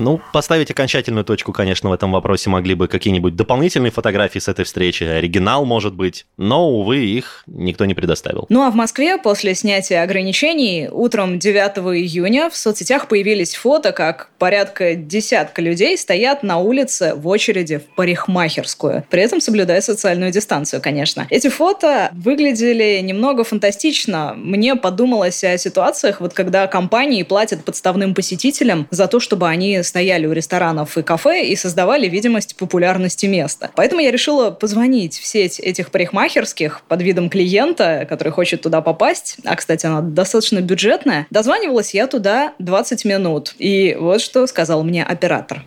Ну, 0.00 0.20
поставить 0.32 0.70
окончательную 0.70 1.24
точку, 1.24 1.52
конечно, 1.52 1.90
в 1.90 1.92
этом 1.92 2.12
вопросе 2.12 2.48
могли 2.48 2.74
бы 2.74 2.88
какие-нибудь 2.88 3.36
дополнительные 3.36 3.92
фотографии 3.92 4.38
с 4.38 4.48
этой 4.48 4.64
встречи, 4.64 5.04
оригинал, 5.04 5.66
может 5.66 5.94
быть, 5.94 6.26
но, 6.38 6.68
увы, 6.70 7.04
их 7.04 7.44
никто 7.46 7.84
не 7.84 7.94
предоставил. 7.94 8.46
Ну 8.48 8.62
а 8.62 8.70
в 8.70 8.74
Москве 8.74 9.18
после 9.18 9.54
снятия 9.54 10.02
ограничений 10.02 10.88
утром 10.90 11.38
9 11.38 11.78
июня 11.98 12.48
в 12.48 12.56
соцсетях 12.56 13.08
появились 13.08 13.54
фото, 13.54 13.92
как 13.92 14.30
порядка 14.38 14.94
десятка 14.94 15.60
людей 15.60 15.98
стоят 15.98 16.42
на 16.42 16.58
улице 16.58 17.14
в 17.14 17.28
очереди 17.28 17.78
в 17.78 17.94
парикмахерскую, 17.94 19.04
при 19.10 19.22
этом 19.22 19.40
соблюдая 19.40 19.82
социальную 19.82 20.32
дистанцию, 20.32 20.80
конечно. 20.80 21.26
Эти 21.28 21.48
фото 21.48 22.10
выглядели 22.12 23.00
немного 23.02 23.44
фантастично. 23.44 24.32
Мне 24.34 24.76
подумалось 24.76 25.44
о 25.44 25.58
ситуациях, 25.58 26.22
вот 26.22 26.32
когда 26.32 26.66
компании 26.68 27.22
платят 27.22 27.64
подставным 27.64 28.14
посетителям 28.14 28.88
за 28.90 29.06
то, 29.06 29.20
чтобы 29.20 29.46
они 29.46 29.82
стояли 29.90 30.26
у 30.26 30.32
ресторанов 30.32 30.96
и 30.96 31.02
кафе 31.02 31.44
и 31.44 31.56
создавали 31.56 32.06
видимость 32.08 32.56
популярности 32.56 33.26
места. 33.26 33.70
Поэтому 33.74 34.00
я 34.00 34.10
решила 34.10 34.50
позвонить 34.50 35.18
в 35.18 35.26
сеть 35.26 35.58
этих 35.58 35.90
парикмахерских 35.90 36.82
под 36.88 37.02
видом 37.02 37.28
клиента, 37.28 38.06
который 38.08 38.30
хочет 38.32 38.62
туда 38.62 38.80
попасть. 38.80 39.38
А, 39.44 39.56
кстати, 39.56 39.86
она 39.86 40.00
достаточно 40.00 40.60
бюджетная. 40.60 41.26
Дозванивалась 41.30 41.92
я 41.92 42.06
туда 42.06 42.52
20 42.60 43.04
минут. 43.04 43.54
И 43.58 43.96
вот 43.98 44.20
что 44.20 44.46
сказал 44.46 44.84
мне 44.84 45.04
оператор. 45.04 45.58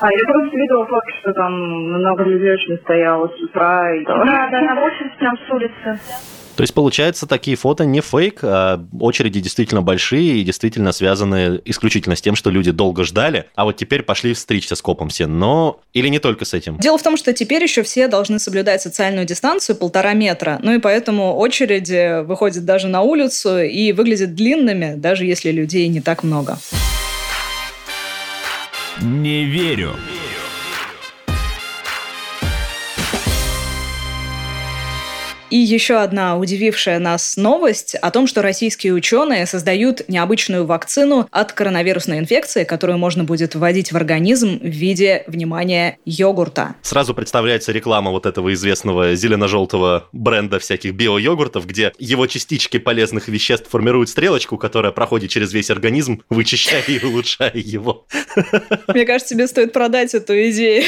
А, 0.00 0.10
я 0.10 0.24
просто 0.26 0.56
видела 0.56 0.86
фото, 0.86 1.06
что 1.20 1.32
там 1.32 1.52
много 1.52 2.24
людей 2.24 2.52
очень 2.52 2.78
стояло 2.84 3.26
с 3.28 3.42
утра. 3.42 3.94
И... 3.94 4.04
Да, 4.04 4.48
да, 4.50 4.60
на 4.60 4.84
очередь 4.84 5.16
прям 5.18 5.36
с 5.36 5.50
улицы. 5.50 6.00
То 6.60 6.62
есть, 6.62 6.74
получается, 6.74 7.26
такие 7.26 7.56
фото 7.56 7.86
не 7.86 8.02
фейк, 8.02 8.40
а 8.42 8.84
очереди 9.00 9.40
действительно 9.40 9.80
большие 9.80 10.40
и 10.40 10.44
действительно 10.44 10.92
связаны 10.92 11.58
исключительно 11.64 12.16
с 12.16 12.20
тем, 12.20 12.36
что 12.36 12.50
люди 12.50 12.70
долго 12.70 13.02
ждали, 13.04 13.46
а 13.54 13.64
вот 13.64 13.78
теперь 13.78 14.02
пошли 14.02 14.34
встречаться 14.34 14.76
с 14.76 14.82
копом 14.82 15.08
все. 15.08 15.26
Но 15.26 15.80
или 15.94 16.08
не 16.08 16.18
только 16.18 16.44
с 16.44 16.52
этим? 16.52 16.76
Дело 16.76 16.98
в 16.98 17.02
том, 17.02 17.16
что 17.16 17.32
теперь 17.32 17.62
еще 17.62 17.82
все 17.82 18.08
должны 18.08 18.38
соблюдать 18.38 18.82
социальную 18.82 19.24
дистанцию 19.26 19.76
полтора 19.76 20.12
метра, 20.12 20.60
ну 20.62 20.74
и 20.74 20.78
поэтому 20.78 21.34
очереди 21.34 22.22
выходят 22.24 22.66
даже 22.66 22.88
на 22.88 23.00
улицу 23.00 23.62
и 23.62 23.92
выглядят 23.92 24.34
длинными, 24.34 24.96
даже 24.96 25.24
если 25.24 25.52
людей 25.52 25.88
не 25.88 26.02
так 26.02 26.22
много. 26.22 26.58
Не 29.00 29.46
верю. 29.46 29.96
И 35.50 35.56
еще 35.56 35.96
одна 35.96 36.38
удивившая 36.38 37.00
нас 37.00 37.36
новость 37.36 37.96
о 37.96 38.12
том, 38.12 38.28
что 38.28 38.40
российские 38.40 38.94
ученые 38.94 39.46
создают 39.46 40.08
необычную 40.08 40.64
вакцину 40.64 41.28
от 41.32 41.52
коронавирусной 41.52 42.20
инфекции, 42.20 42.62
которую 42.62 42.98
можно 42.98 43.24
будет 43.24 43.56
вводить 43.56 43.90
в 43.90 43.96
организм 43.96 44.60
в 44.60 44.64
виде, 44.64 45.24
внимания, 45.26 45.98
йогурта. 46.04 46.76
Сразу 46.82 47.14
представляется 47.14 47.72
реклама 47.72 48.12
вот 48.12 48.26
этого 48.26 48.52
известного 48.54 49.16
зелено-желтого 49.16 50.08
бренда 50.12 50.60
всяких 50.60 50.92
био-йогуртов, 50.94 51.66
где 51.66 51.92
его 51.98 52.28
частички 52.28 52.78
полезных 52.78 53.26
веществ 53.26 53.68
формируют 53.68 54.08
стрелочку, 54.08 54.56
которая 54.56 54.92
проходит 54.92 55.30
через 55.30 55.52
весь 55.52 55.70
организм, 55.70 56.22
вычищая 56.30 56.82
и 56.86 57.04
улучшая 57.04 57.52
его. 57.54 58.06
Мне 58.86 59.04
кажется, 59.04 59.34
тебе 59.34 59.48
стоит 59.48 59.72
продать 59.72 60.14
эту 60.14 60.32
идею. 60.50 60.84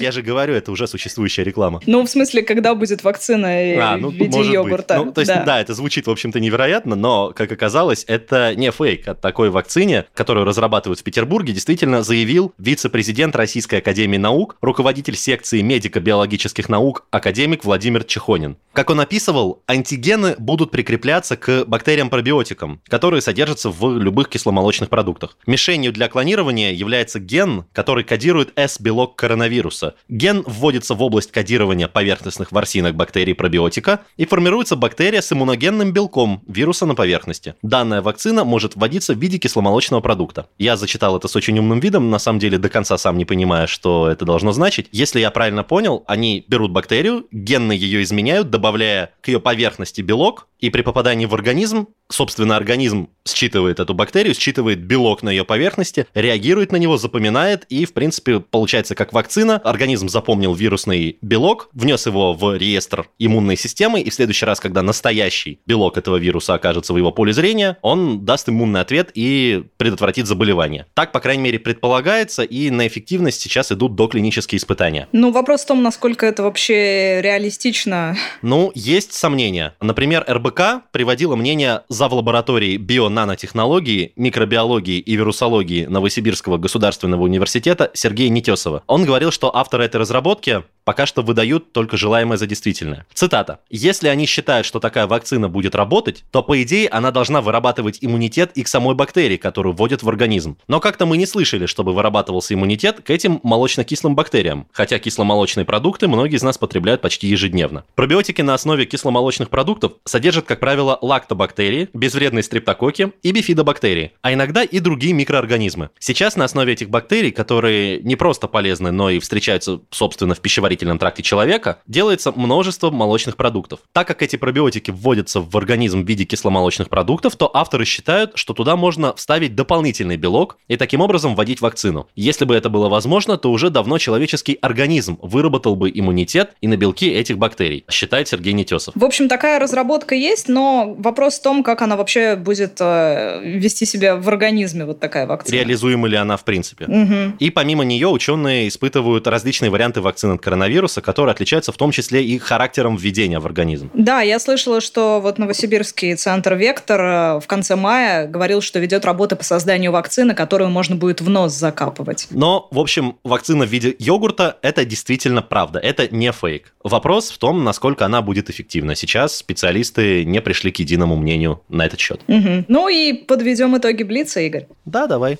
Я 0.00 0.12
же 0.12 0.22
говорю, 0.22 0.54
это 0.54 0.72
уже 0.72 0.86
существующая 0.86 1.44
реклама. 1.44 1.82
Ну, 1.84 2.02
в 2.02 2.08
смысле, 2.08 2.42
когда 2.42 2.74
будет 2.74 3.04
вакцина 3.04 3.65
а, 3.74 3.96
ну, 3.96 4.10
в 4.10 4.14
виде 4.14 4.36
может 4.36 4.52
йогурта. 4.52 4.96
Быть. 4.98 5.06
Ну, 5.06 5.12
то 5.12 5.20
есть, 5.20 5.32
да. 5.32 5.44
да, 5.44 5.60
это 5.60 5.74
звучит, 5.74 6.06
в 6.06 6.10
общем-то, 6.10 6.40
невероятно, 6.40 6.96
но, 6.96 7.32
как 7.34 7.50
оказалось, 7.52 8.04
это 8.06 8.54
не 8.54 8.70
фейк. 8.70 9.08
От 9.08 9.20
такой 9.20 9.50
вакцине, 9.50 10.06
которую 10.14 10.44
разрабатывают 10.46 11.00
в 11.00 11.02
Петербурге, 11.02 11.52
действительно 11.52 12.02
заявил 12.02 12.52
вице-президент 12.58 13.36
Российской 13.36 13.76
Академии 13.76 14.18
Наук, 14.18 14.56
руководитель 14.60 15.16
секции 15.16 15.60
медико-биологических 15.60 16.68
наук, 16.68 17.06
академик 17.10 17.64
Владимир 17.64 18.04
Чехонин. 18.04 18.56
Как 18.72 18.90
он 18.90 19.00
описывал, 19.00 19.62
антигены 19.66 20.34
будут 20.38 20.70
прикрепляться 20.70 21.36
к 21.36 21.64
бактериям-пробиотикам, 21.66 22.80
которые 22.88 23.22
содержатся 23.22 23.70
в 23.70 23.98
любых 23.98 24.28
кисломолочных 24.28 24.90
продуктах. 24.90 25.36
Мишенью 25.46 25.92
для 25.92 26.08
клонирования 26.08 26.72
является 26.72 27.18
ген, 27.18 27.64
который 27.72 28.04
кодирует 28.04 28.52
S-белок 28.56 29.16
коронавируса. 29.16 29.94
Ген 30.08 30.42
вводится 30.46 30.94
в 30.94 31.02
область 31.02 31.32
кодирования 31.32 31.88
поверхностных 31.88 32.52
ворсинок 32.52 32.94
бактерий-пробиотиков 32.94 33.55
антибиотика 33.56 34.00
и 34.16 34.26
формируется 34.26 34.76
бактерия 34.76 35.20
с 35.20 35.32
иммуногенным 35.32 35.92
белком 35.92 36.42
вируса 36.46 36.86
на 36.86 36.94
поверхности. 36.94 37.54
Данная 37.62 38.02
вакцина 38.02 38.44
может 38.44 38.76
вводиться 38.76 39.14
в 39.14 39.18
виде 39.18 39.38
кисломолочного 39.38 40.00
продукта. 40.00 40.46
Я 40.58 40.76
зачитал 40.76 41.16
это 41.16 41.28
с 41.28 41.36
очень 41.36 41.58
умным 41.58 41.80
видом, 41.80 42.10
на 42.10 42.18
самом 42.18 42.38
деле 42.38 42.58
до 42.58 42.68
конца 42.68 42.98
сам 42.98 43.18
не 43.18 43.24
понимая, 43.24 43.66
что 43.66 44.08
это 44.08 44.24
должно 44.24 44.52
значить. 44.52 44.88
Если 44.92 45.20
я 45.20 45.30
правильно 45.30 45.64
понял, 45.64 46.04
они 46.06 46.44
берут 46.48 46.70
бактерию, 46.70 47.26
генно 47.30 47.72
ее 47.72 48.02
изменяют, 48.02 48.50
добавляя 48.50 49.12
к 49.20 49.28
ее 49.28 49.40
поверхности 49.40 50.02
белок, 50.02 50.46
и 50.58 50.70
при 50.70 50.82
попадании 50.82 51.26
в 51.26 51.34
организм 51.34 51.88
собственно, 52.08 52.56
организм 52.56 53.08
считывает 53.26 53.80
эту 53.80 53.94
бактерию, 53.94 54.34
считывает 54.34 54.80
белок 54.80 55.22
на 55.22 55.30
ее 55.30 55.44
поверхности, 55.44 56.06
реагирует 56.14 56.72
на 56.72 56.76
него, 56.76 56.96
запоминает, 56.96 57.64
и, 57.68 57.84
в 57.84 57.92
принципе, 57.92 58.40
получается 58.40 58.94
как 58.94 59.12
вакцина. 59.12 59.60
Организм 59.64 60.08
запомнил 60.08 60.54
вирусный 60.54 61.18
белок, 61.22 61.68
внес 61.72 62.06
его 62.06 62.32
в 62.32 62.56
реестр 62.56 63.08
иммунной 63.18 63.56
системы, 63.56 64.00
и 64.00 64.10
в 64.10 64.14
следующий 64.14 64.46
раз, 64.46 64.60
когда 64.60 64.82
настоящий 64.82 65.60
белок 65.66 65.98
этого 65.98 66.16
вируса 66.16 66.54
окажется 66.54 66.92
в 66.92 66.96
его 66.96 67.10
поле 67.10 67.32
зрения, 67.32 67.78
он 67.82 68.24
даст 68.24 68.48
иммунный 68.48 68.80
ответ 68.80 69.10
и 69.14 69.64
предотвратит 69.76 70.26
заболевание. 70.26 70.86
Так, 70.94 71.12
по 71.12 71.20
крайней 71.20 71.42
мере, 71.42 71.58
предполагается, 71.58 72.42
и 72.42 72.70
на 72.70 72.86
эффективность 72.86 73.40
сейчас 73.40 73.72
идут 73.72 73.96
доклинические 73.96 74.58
испытания. 74.58 75.08
Ну, 75.12 75.32
вопрос 75.32 75.62
в 75.62 75.66
том, 75.66 75.82
насколько 75.82 76.26
это 76.26 76.42
вообще 76.42 77.20
реалистично. 77.22 78.16
Ну, 78.42 78.70
есть 78.74 79.12
сомнения. 79.12 79.74
Например, 79.80 80.24
РБК 80.28 80.90
приводила 80.92 81.36
мнение 81.36 81.82
за 81.96 82.08
в 82.08 82.14
лаборатории 82.14 82.76
био 82.76 83.08
нанотехнологии, 83.08 84.12
микробиологии 84.16 84.98
и 84.98 85.16
вирусологии 85.16 85.86
Новосибирского 85.86 86.58
государственного 86.58 87.22
университета 87.22 87.90
Сергея 87.94 88.28
Нетесова. 88.28 88.82
Он 88.86 89.06
говорил, 89.06 89.30
что 89.32 89.54
авторы 89.56 89.84
этой 89.84 89.96
разработки 89.96 90.62
пока 90.86 91.04
что 91.04 91.22
выдают 91.22 91.72
только 91.72 91.96
желаемое 91.96 92.38
за 92.38 92.46
действительное. 92.46 93.06
Цитата. 93.12 93.58
«Если 93.68 94.06
они 94.06 94.24
считают, 94.24 94.64
что 94.64 94.78
такая 94.78 95.08
вакцина 95.08 95.48
будет 95.48 95.74
работать, 95.74 96.24
то, 96.30 96.44
по 96.44 96.62
идее, 96.62 96.88
она 96.88 97.10
должна 97.10 97.40
вырабатывать 97.40 97.98
иммунитет 98.02 98.52
и 98.54 98.62
к 98.62 98.68
самой 98.68 98.94
бактерии, 98.94 99.36
которую 99.36 99.74
вводят 99.74 100.04
в 100.04 100.08
организм. 100.08 100.56
Но 100.68 100.78
как-то 100.78 101.04
мы 101.04 101.16
не 101.16 101.26
слышали, 101.26 101.66
чтобы 101.66 101.92
вырабатывался 101.92 102.54
иммунитет 102.54 103.00
к 103.00 103.10
этим 103.10 103.40
молочно-кислым 103.42 104.14
бактериям, 104.14 104.68
хотя 104.70 105.00
кисломолочные 105.00 105.66
продукты 105.66 106.06
многие 106.06 106.36
из 106.36 106.44
нас 106.44 106.56
потребляют 106.56 107.00
почти 107.00 107.26
ежедневно. 107.26 107.84
Пробиотики 107.96 108.42
на 108.42 108.54
основе 108.54 108.86
кисломолочных 108.86 109.50
продуктов 109.50 109.94
содержат, 110.04 110.46
как 110.46 110.60
правило, 110.60 110.98
лактобактерии, 111.02 111.85
безвредные 111.92 112.42
стрептококи 112.42 113.12
и 113.22 113.32
бифидобактерии, 113.32 114.12
а 114.22 114.32
иногда 114.32 114.62
и 114.62 114.78
другие 114.78 115.12
микроорганизмы. 115.12 115.90
Сейчас 115.98 116.36
на 116.36 116.44
основе 116.44 116.72
этих 116.72 116.90
бактерий, 116.90 117.30
которые 117.30 118.00
не 118.00 118.16
просто 118.16 118.48
полезны, 118.48 118.90
но 118.90 119.10
и 119.10 119.18
встречаются, 119.18 119.80
собственно, 119.90 120.34
в 120.34 120.40
пищеварительном 120.40 120.98
тракте 120.98 121.22
человека 121.22 121.78
делается 121.86 122.32
множество 122.32 122.90
молочных 122.90 123.36
продуктов. 123.36 123.80
Так 123.92 124.06
как 124.06 124.22
эти 124.22 124.36
пробиотики 124.36 124.90
вводятся 124.90 125.40
в 125.40 125.56
организм 125.56 126.04
в 126.04 126.08
виде 126.08 126.24
кисломолочных 126.24 126.88
продуктов, 126.88 127.36
то 127.36 127.50
авторы 127.54 127.84
считают, 127.84 128.32
что 128.34 128.54
туда 128.54 128.76
можно 128.76 129.14
вставить 129.14 129.54
дополнительный 129.54 130.16
белок 130.16 130.58
и 130.68 130.76
таким 130.76 131.00
образом 131.00 131.34
вводить 131.34 131.60
вакцину. 131.60 132.08
Если 132.14 132.44
бы 132.44 132.54
это 132.54 132.68
было 132.68 132.88
возможно, 132.88 133.36
то 133.36 133.50
уже 133.50 133.70
давно 133.70 133.98
человеческий 133.98 134.58
организм 134.60 135.18
выработал 135.22 135.76
бы 135.76 135.90
иммунитет 135.90 136.52
и 136.60 136.68
на 136.68 136.76
белки 136.76 137.08
этих 137.08 137.38
бактерий, 137.38 137.84
считает 137.90 138.28
Сергей 138.28 138.52
Нетесов. 138.52 138.94
В 138.94 139.04
общем, 139.04 139.28
такая 139.28 139.58
разработка 139.58 140.14
есть, 140.14 140.48
но 140.48 140.94
вопрос 140.98 141.38
в 141.38 141.42
том, 141.42 141.62
как 141.62 141.75
она 141.82 141.96
вообще 141.96 142.36
будет 142.36 142.76
э, 142.80 143.40
вести 143.42 143.84
себя 143.86 144.16
в 144.16 144.28
организме, 144.28 144.84
вот 144.84 145.00
такая 145.00 145.26
вакцина. 145.26 145.56
Реализуема 145.56 146.08
ли 146.08 146.16
она 146.16 146.36
в 146.36 146.44
принципе. 146.44 146.84
Угу. 146.84 147.36
И 147.38 147.50
помимо 147.50 147.84
нее 147.84 148.08
ученые 148.08 148.68
испытывают 148.68 149.26
различные 149.26 149.70
варианты 149.70 150.00
вакцин 150.00 150.32
от 150.32 150.40
коронавируса, 150.40 151.00
который 151.00 151.32
отличается 151.32 151.72
в 151.72 151.76
том 151.76 151.90
числе 151.90 152.24
и 152.24 152.38
характером 152.38 152.96
введения 152.96 153.40
в 153.40 153.46
организм. 153.46 153.90
Да, 153.94 154.20
я 154.20 154.38
слышала, 154.38 154.80
что 154.80 155.20
вот 155.20 155.38
Новосибирский 155.38 156.14
центр 156.16 156.54
«Вектор» 156.54 157.00
э, 157.00 157.40
в 157.40 157.46
конце 157.46 157.76
мая 157.76 158.26
говорил, 158.26 158.60
что 158.60 158.78
ведет 158.78 159.04
работы 159.04 159.36
по 159.36 159.44
созданию 159.44 159.92
вакцины, 159.92 160.34
которую 160.34 160.70
можно 160.70 160.96
будет 160.96 161.20
в 161.20 161.28
нос 161.28 161.52
закапывать. 161.52 162.26
Но, 162.30 162.68
в 162.70 162.78
общем, 162.78 163.16
вакцина 163.24 163.66
в 163.66 163.68
виде 163.68 163.94
йогурта– 163.98 164.56
это 164.62 164.84
действительно 164.84 165.42
правда, 165.42 165.78
это 165.78 166.08
не 166.14 166.32
фейк. 166.32 166.72
Вопрос 166.82 167.30
в 167.30 167.38
том, 167.38 167.64
насколько 167.64 168.04
она 168.04 168.22
будет 168.22 168.50
эффективна. 168.50 168.94
Сейчас 168.94 169.36
специалисты 169.36 170.24
не 170.24 170.40
пришли 170.40 170.70
к 170.70 170.78
единому 170.78 171.16
мнению 171.16 171.62
на 171.68 171.86
этот 171.86 172.00
счет. 172.00 172.20
Угу. 172.28 172.64
Ну 172.68 172.88
и 172.88 173.12
подведем 173.12 173.76
итоги 173.76 174.02
Блица, 174.02 174.40
Игорь. 174.40 174.66
Да, 174.84 175.06
давай. 175.06 175.38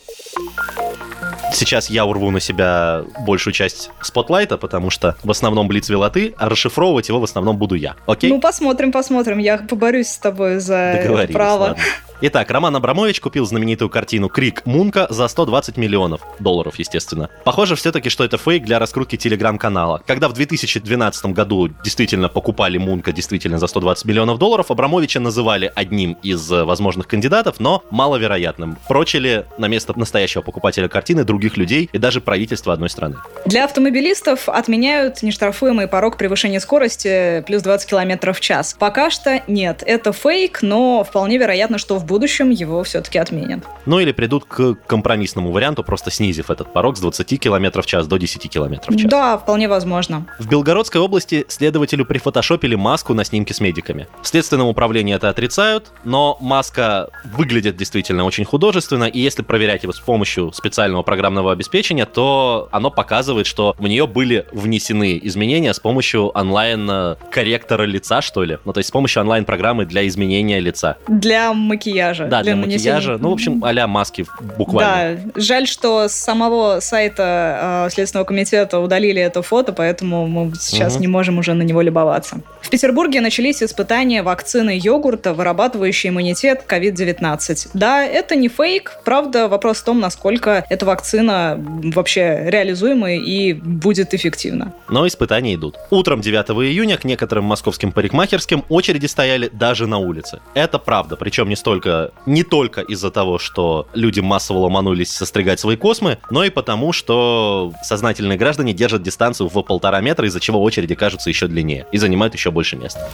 Сейчас 1.56 1.88
я 1.88 2.04
урву 2.04 2.30
на 2.30 2.38
себя 2.38 3.02
большую 3.26 3.54
часть 3.54 3.90
спотлайта, 4.02 4.58
потому 4.58 4.90
что 4.90 5.16
в 5.24 5.30
основном 5.30 5.68
Блиц 5.68 5.88
вела 5.88 6.10
ты, 6.10 6.34
а 6.36 6.50
расшифровывать 6.50 7.08
его 7.08 7.18
в 7.18 7.24
основном 7.24 7.56
буду 7.56 7.76
я. 7.76 7.96
Окей? 8.06 8.28
Ну, 8.28 8.42
посмотрим, 8.42 8.92
посмотрим. 8.92 9.38
Я 9.38 9.56
поборюсь 9.56 10.08
с 10.08 10.18
тобой 10.18 10.58
за 10.58 11.26
право. 11.32 11.60
Ладно. 11.60 11.82
Итак, 12.22 12.50
Роман 12.50 12.74
Абрамович 12.74 13.20
купил 13.20 13.44
знаменитую 13.44 13.90
картину 13.90 14.30
«Крик 14.30 14.64
Мунка» 14.64 15.06
за 15.10 15.28
120 15.28 15.76
миллионов 15.76 16.22
долларов, 16.38 16.78
естественно. 16.78 17.28
Похоже 17.44 17.76
все-таки, 17.76 18.08
что 18.08 18.24
это 18.24 18.38
фейк 18.38 18.64
для 18.64 18.78
раскрутки 18.78 19.16
телеграм-канала. 19.16 20.02
Когда 20.06 20.30
в 20.30 20.32
2012 20.32 21.26
году 21.26 21.68
действительно 21.84 22.30
покупали 22.30 22.78
Мунка 22.78 23.12
действительно 23.12 23.58
за 23.58 23.66
120 23.66 24.06
миллионов 24.06 24.38
долларов, 24.38 24.70
Абрамовича 24.70 25.20
называли 25.20 25.70
одним 25.74 26.16
из 26.22 26.50
э, 26.50 26.64
возможных 26.64 27.06
кандидатов, 27.06 27.60
но 27.60 27.84
маловероятным. 27.90 28.78
Прочили 28.88 29.44
на 29.58 29.68
место 29.68 29.92
настоящего 29.98 30.40
покупателя 30.40 30.88
картины 30.88 31.22
других 31.22 31.45
людей 31.56 31.88
и 31.92 31.98
даже 31.98 32.20
правительство 32.20 32.72
одной 32.72 32.90
страны. 32.90 33.16
Для 33.44 33.64
автомобилистов 33.64 34.48
отменяют 34.48 35.22
нештрафуемый 35.22 35.86
порог 35.86 36.16
превышения 36.16 36.60
скорости 36.60 37.44
плюс 37.46 37.62
20 37.62 37.88
км 37.88 38.32
в 38.32 38.40
час. 38.40 38.74
Пока 38.78 39.10
что 39.10 39.42
нет. 39.46 39.82
Это 39.86 40.12
фейк, 40.12 40.62
но 40.62 41.04
вполне 41.04 41.38
вероятно, 41.38 41.78
что 41.78 41.96
в 41.96 42.04
будущем 42.04 42.50
его 42.50 42.82
все-таки 42.82 43.18
отменят. 43.18 43.64
Ну 43.86 44.00
или 44.00 44.12
придут 44.12 44.44
к 44.46 44.74
компромиссному 44.86 45.52
варианту, 45.52 45.84
просто 45.84 46.10
снизив 46.10 46.50
этот 46.50 46.72
порог 46.72 46.96
с 46.96 47.00
20 47.00 47.40
км 47.40 47.82
в 47.82 47.86
час 47.86 48.06
до 48.06 48.16
10 48.16 48.50
км 48.50 48.92
в 48.92 48.96
час. 48.96 49.10
Да, 49.10 49.38
вполне 49.38 49.68
возможно. 49.68 50.26
В 50.38 50.48
Белгородской 50.48 51.00
области 51.00 51.44
следователю 51.48 52.04
прифотошопили 52.04 52.74
маску 52.74 53.14
на 53.14 53.24
снимке 53.24 53.54
с 53.54 53.60
медиками. 53.60 54.08
В 54.22 54.28
следственном 54.28 54.68
управлении 54.68 55.14
это 55.14 55.28
отрицают, 55.28 55.92
но 56.04 56.36
маска 56.40 57.08
выглядит 57.24 57.76
действительно 57.76 58.24
очень 58.24 58.44
художественно, 58.44 59.04
и 59.04 59.20
если 59.20 59.42
проверять 59.42 59.82
его 59.82 59.92
с 59.92 60.00
помощью 60.00 60.52
специального 60.52 61.02
программного 61.02 61.25
обеспечения, 61.28 62.06
то 62.06 62.68
оно 62.72 62.90
показывает, 62.90 63.46
что 63.46 63.74
в 63.78 63.86
нее 63.86 64.06
были 64.06 64.46
внесены 64.52 65.18
изменения 65.22 65.72
с 65.72 65.80
помощью 65.80 66.28
онлайн-корректора 66.28 67.84
лица, 67.84 68.22
что 68.22 68.44
ли. 68.44 68.58
Ну, 68.64 68.72
то 68.72 68.78
есть 68.78 68.88
с 68.88 68.92
помощью 68.92 69.22
онлайн-программы 69.22 69.86
для 69.86 70.06
изменения 70.06 70.60
лица. 70.60 70.96
Для 71.08 71.52
макияжа 71.52 71.96
макияжа. 71.96 72.26
Да, 72.26 72.42
для, 72.42 72.54
для 72.54 72.62
макияжа. 72.62 73.18
Ну, 73.18 73.30
в 73.30 73.32
общем, 73.32 73.62
а 73.64 73.86
маски 73.86 74.26
буквально. 74.58 75.20
Да, 75.34 75.40
жаль, 75.40 75.66
что 75.66 76.08
с 76.08 76.12
самого 76.12 76.80
сайта 76.80 77.86
э, 77.86 77.90
Следственного 77.92 78.24
комитета 78.24 78.78
удалили 78.78 79.20
это 79.20 79.42
фото, 79.42 79.72
поэтому 79.72 80.26
мы 80.26 80.52
сейчас 80.58 80.94
угу. 80.94 81.02
не 81.02 81.08
можем 81.08 81.38
уже 81.38 81.54
на 81.54 81.62
него 81.62 81.82
любоваться. 81.82 82.40
В 82.60 82.70
Петербурге 82.70 83.20
начались 83.20 83.62
испытания 83.62 84.22
вакцины 84.22 84.78
йогурта, 84.82 85.34
вырабатывающей 85.34 86.10
иммунитет 86.10 86.64
COVID-19. 86.66 87.68
Да, 87.74 88.04
это 88.04 88.34
не 88.34 88.48
фейк. 88.48 88.98
Правда, 89.04 89.48
вопрос 89.48 89.78
в 89.78 89.84
том, 89.84 90.00
насколько 90.00 90.64
эта 90.68 90.84
вакцина 90.86 91.15
вообще 91.58 92.44
реализуема 92.46 93.14
и 93.14 93.52
будет 93.52 94.12
эффективна. 94.12 94.74
Но 94.88 95.06
испытания 95.06 95.54
идут. 95.54 95.76
Утром 95.90 96.20
9 96.20 96.50
июня 96.68 96.96
к 96.96 97.04
некоторым 97.04 97.44
московским 97.44 97.92
парикмахерским 97.92 98.64
очереди 98.68 99.06
стояли 99.06 99.48
даже 99.52 99.86
на 99.86 99.98
улице. 99.98 100.40
Это 100.54 100.78
правда, 100.78 101.16
причем 101.16 101.48
не 101.48 101.56
столько 101.56 101.86
только, 101.86 102.12
не 102.26 102.42
только 102.42 102.80
из-за 102.80 103.10
того, 103.10 103.38
что 103.38 103.86
люди 103.94 104.20
массово 104.20 104.58
ломанулись 104.58 105.10
состригать 105.10 105.60
свои 105.60 105.76
космы, 105.76 106.18
но 106.30 106.44
и 106.44 106.50
потому, 106.50 106.92
что 106.92 107.72
сознательные 107.82 108.38
граждане 108.38 108.72
держат 108.72 109.02
дистанцию 109.02 109.48
в 109.48 109.62
полтора 109.62 110.00
метра, 110.00 110.26
из-за 110.26 110.40
чего 110.40 110.62
очереди 110.62 110.94
кажутся 110.94 111.28
еще 111.30 111.46
длиннее 111.46 111.86
и 111.92 111.98
занимают 111.98 112.34
еще 112.34 112.50
больше 112.50 112.76
места. 112.76 113.08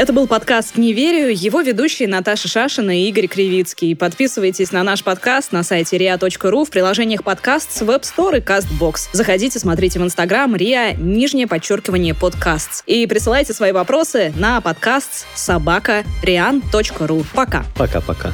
Это 0.00 0.14
был 0.14 0.26
подкаст 0.26 0.78
«Не 0.78 0.94
верю». 0.94 1.28
Его 1.28 1.60
ведущие 1.60 2.08
Наташа 2.08 2.48
Шашина 2.48 2.98
и 2.98 3.10
Игорь 3.10 3.26
Кривицкий. 3.26 3.94
Подписывайтесь 3.94 4.72
на 4.72 4.82
наш 4.82 5.04
подкаст 5.04 5.52
на 5.52 5.62
сайте 5.62 5.98
ria.ru 5.98 6.64
в 6.64 6.70
приложениях 6.70 7.22
подкаст 7.22 7.70
с 7.70 7.82
Web 7.82 8.00
Store 8.00 8.38
и 8.38 8.40
CastBox. 8.40 9.10
Заходите, 9.12 9.58
смотрите 9.58 10.00
в 10.00 10.02
Инстаграм 10.02 10.54
ria, 10.54 10.98
нижнее 10.98 11.46
подчеркивание 11.46 12.14
подкаст. 12.14 12.82
И 12.86 13.06
присылайте 13.06 13.52
свои 13.52 13.72
вопросы 13.72 14.32
на 14.38 14.62
подкаст 14.62 15.26
собака 15.34 16.02
rian.ru. 16.22 17.26
Пока. 17.34 17.66
Пока-пока. 17.76 18.32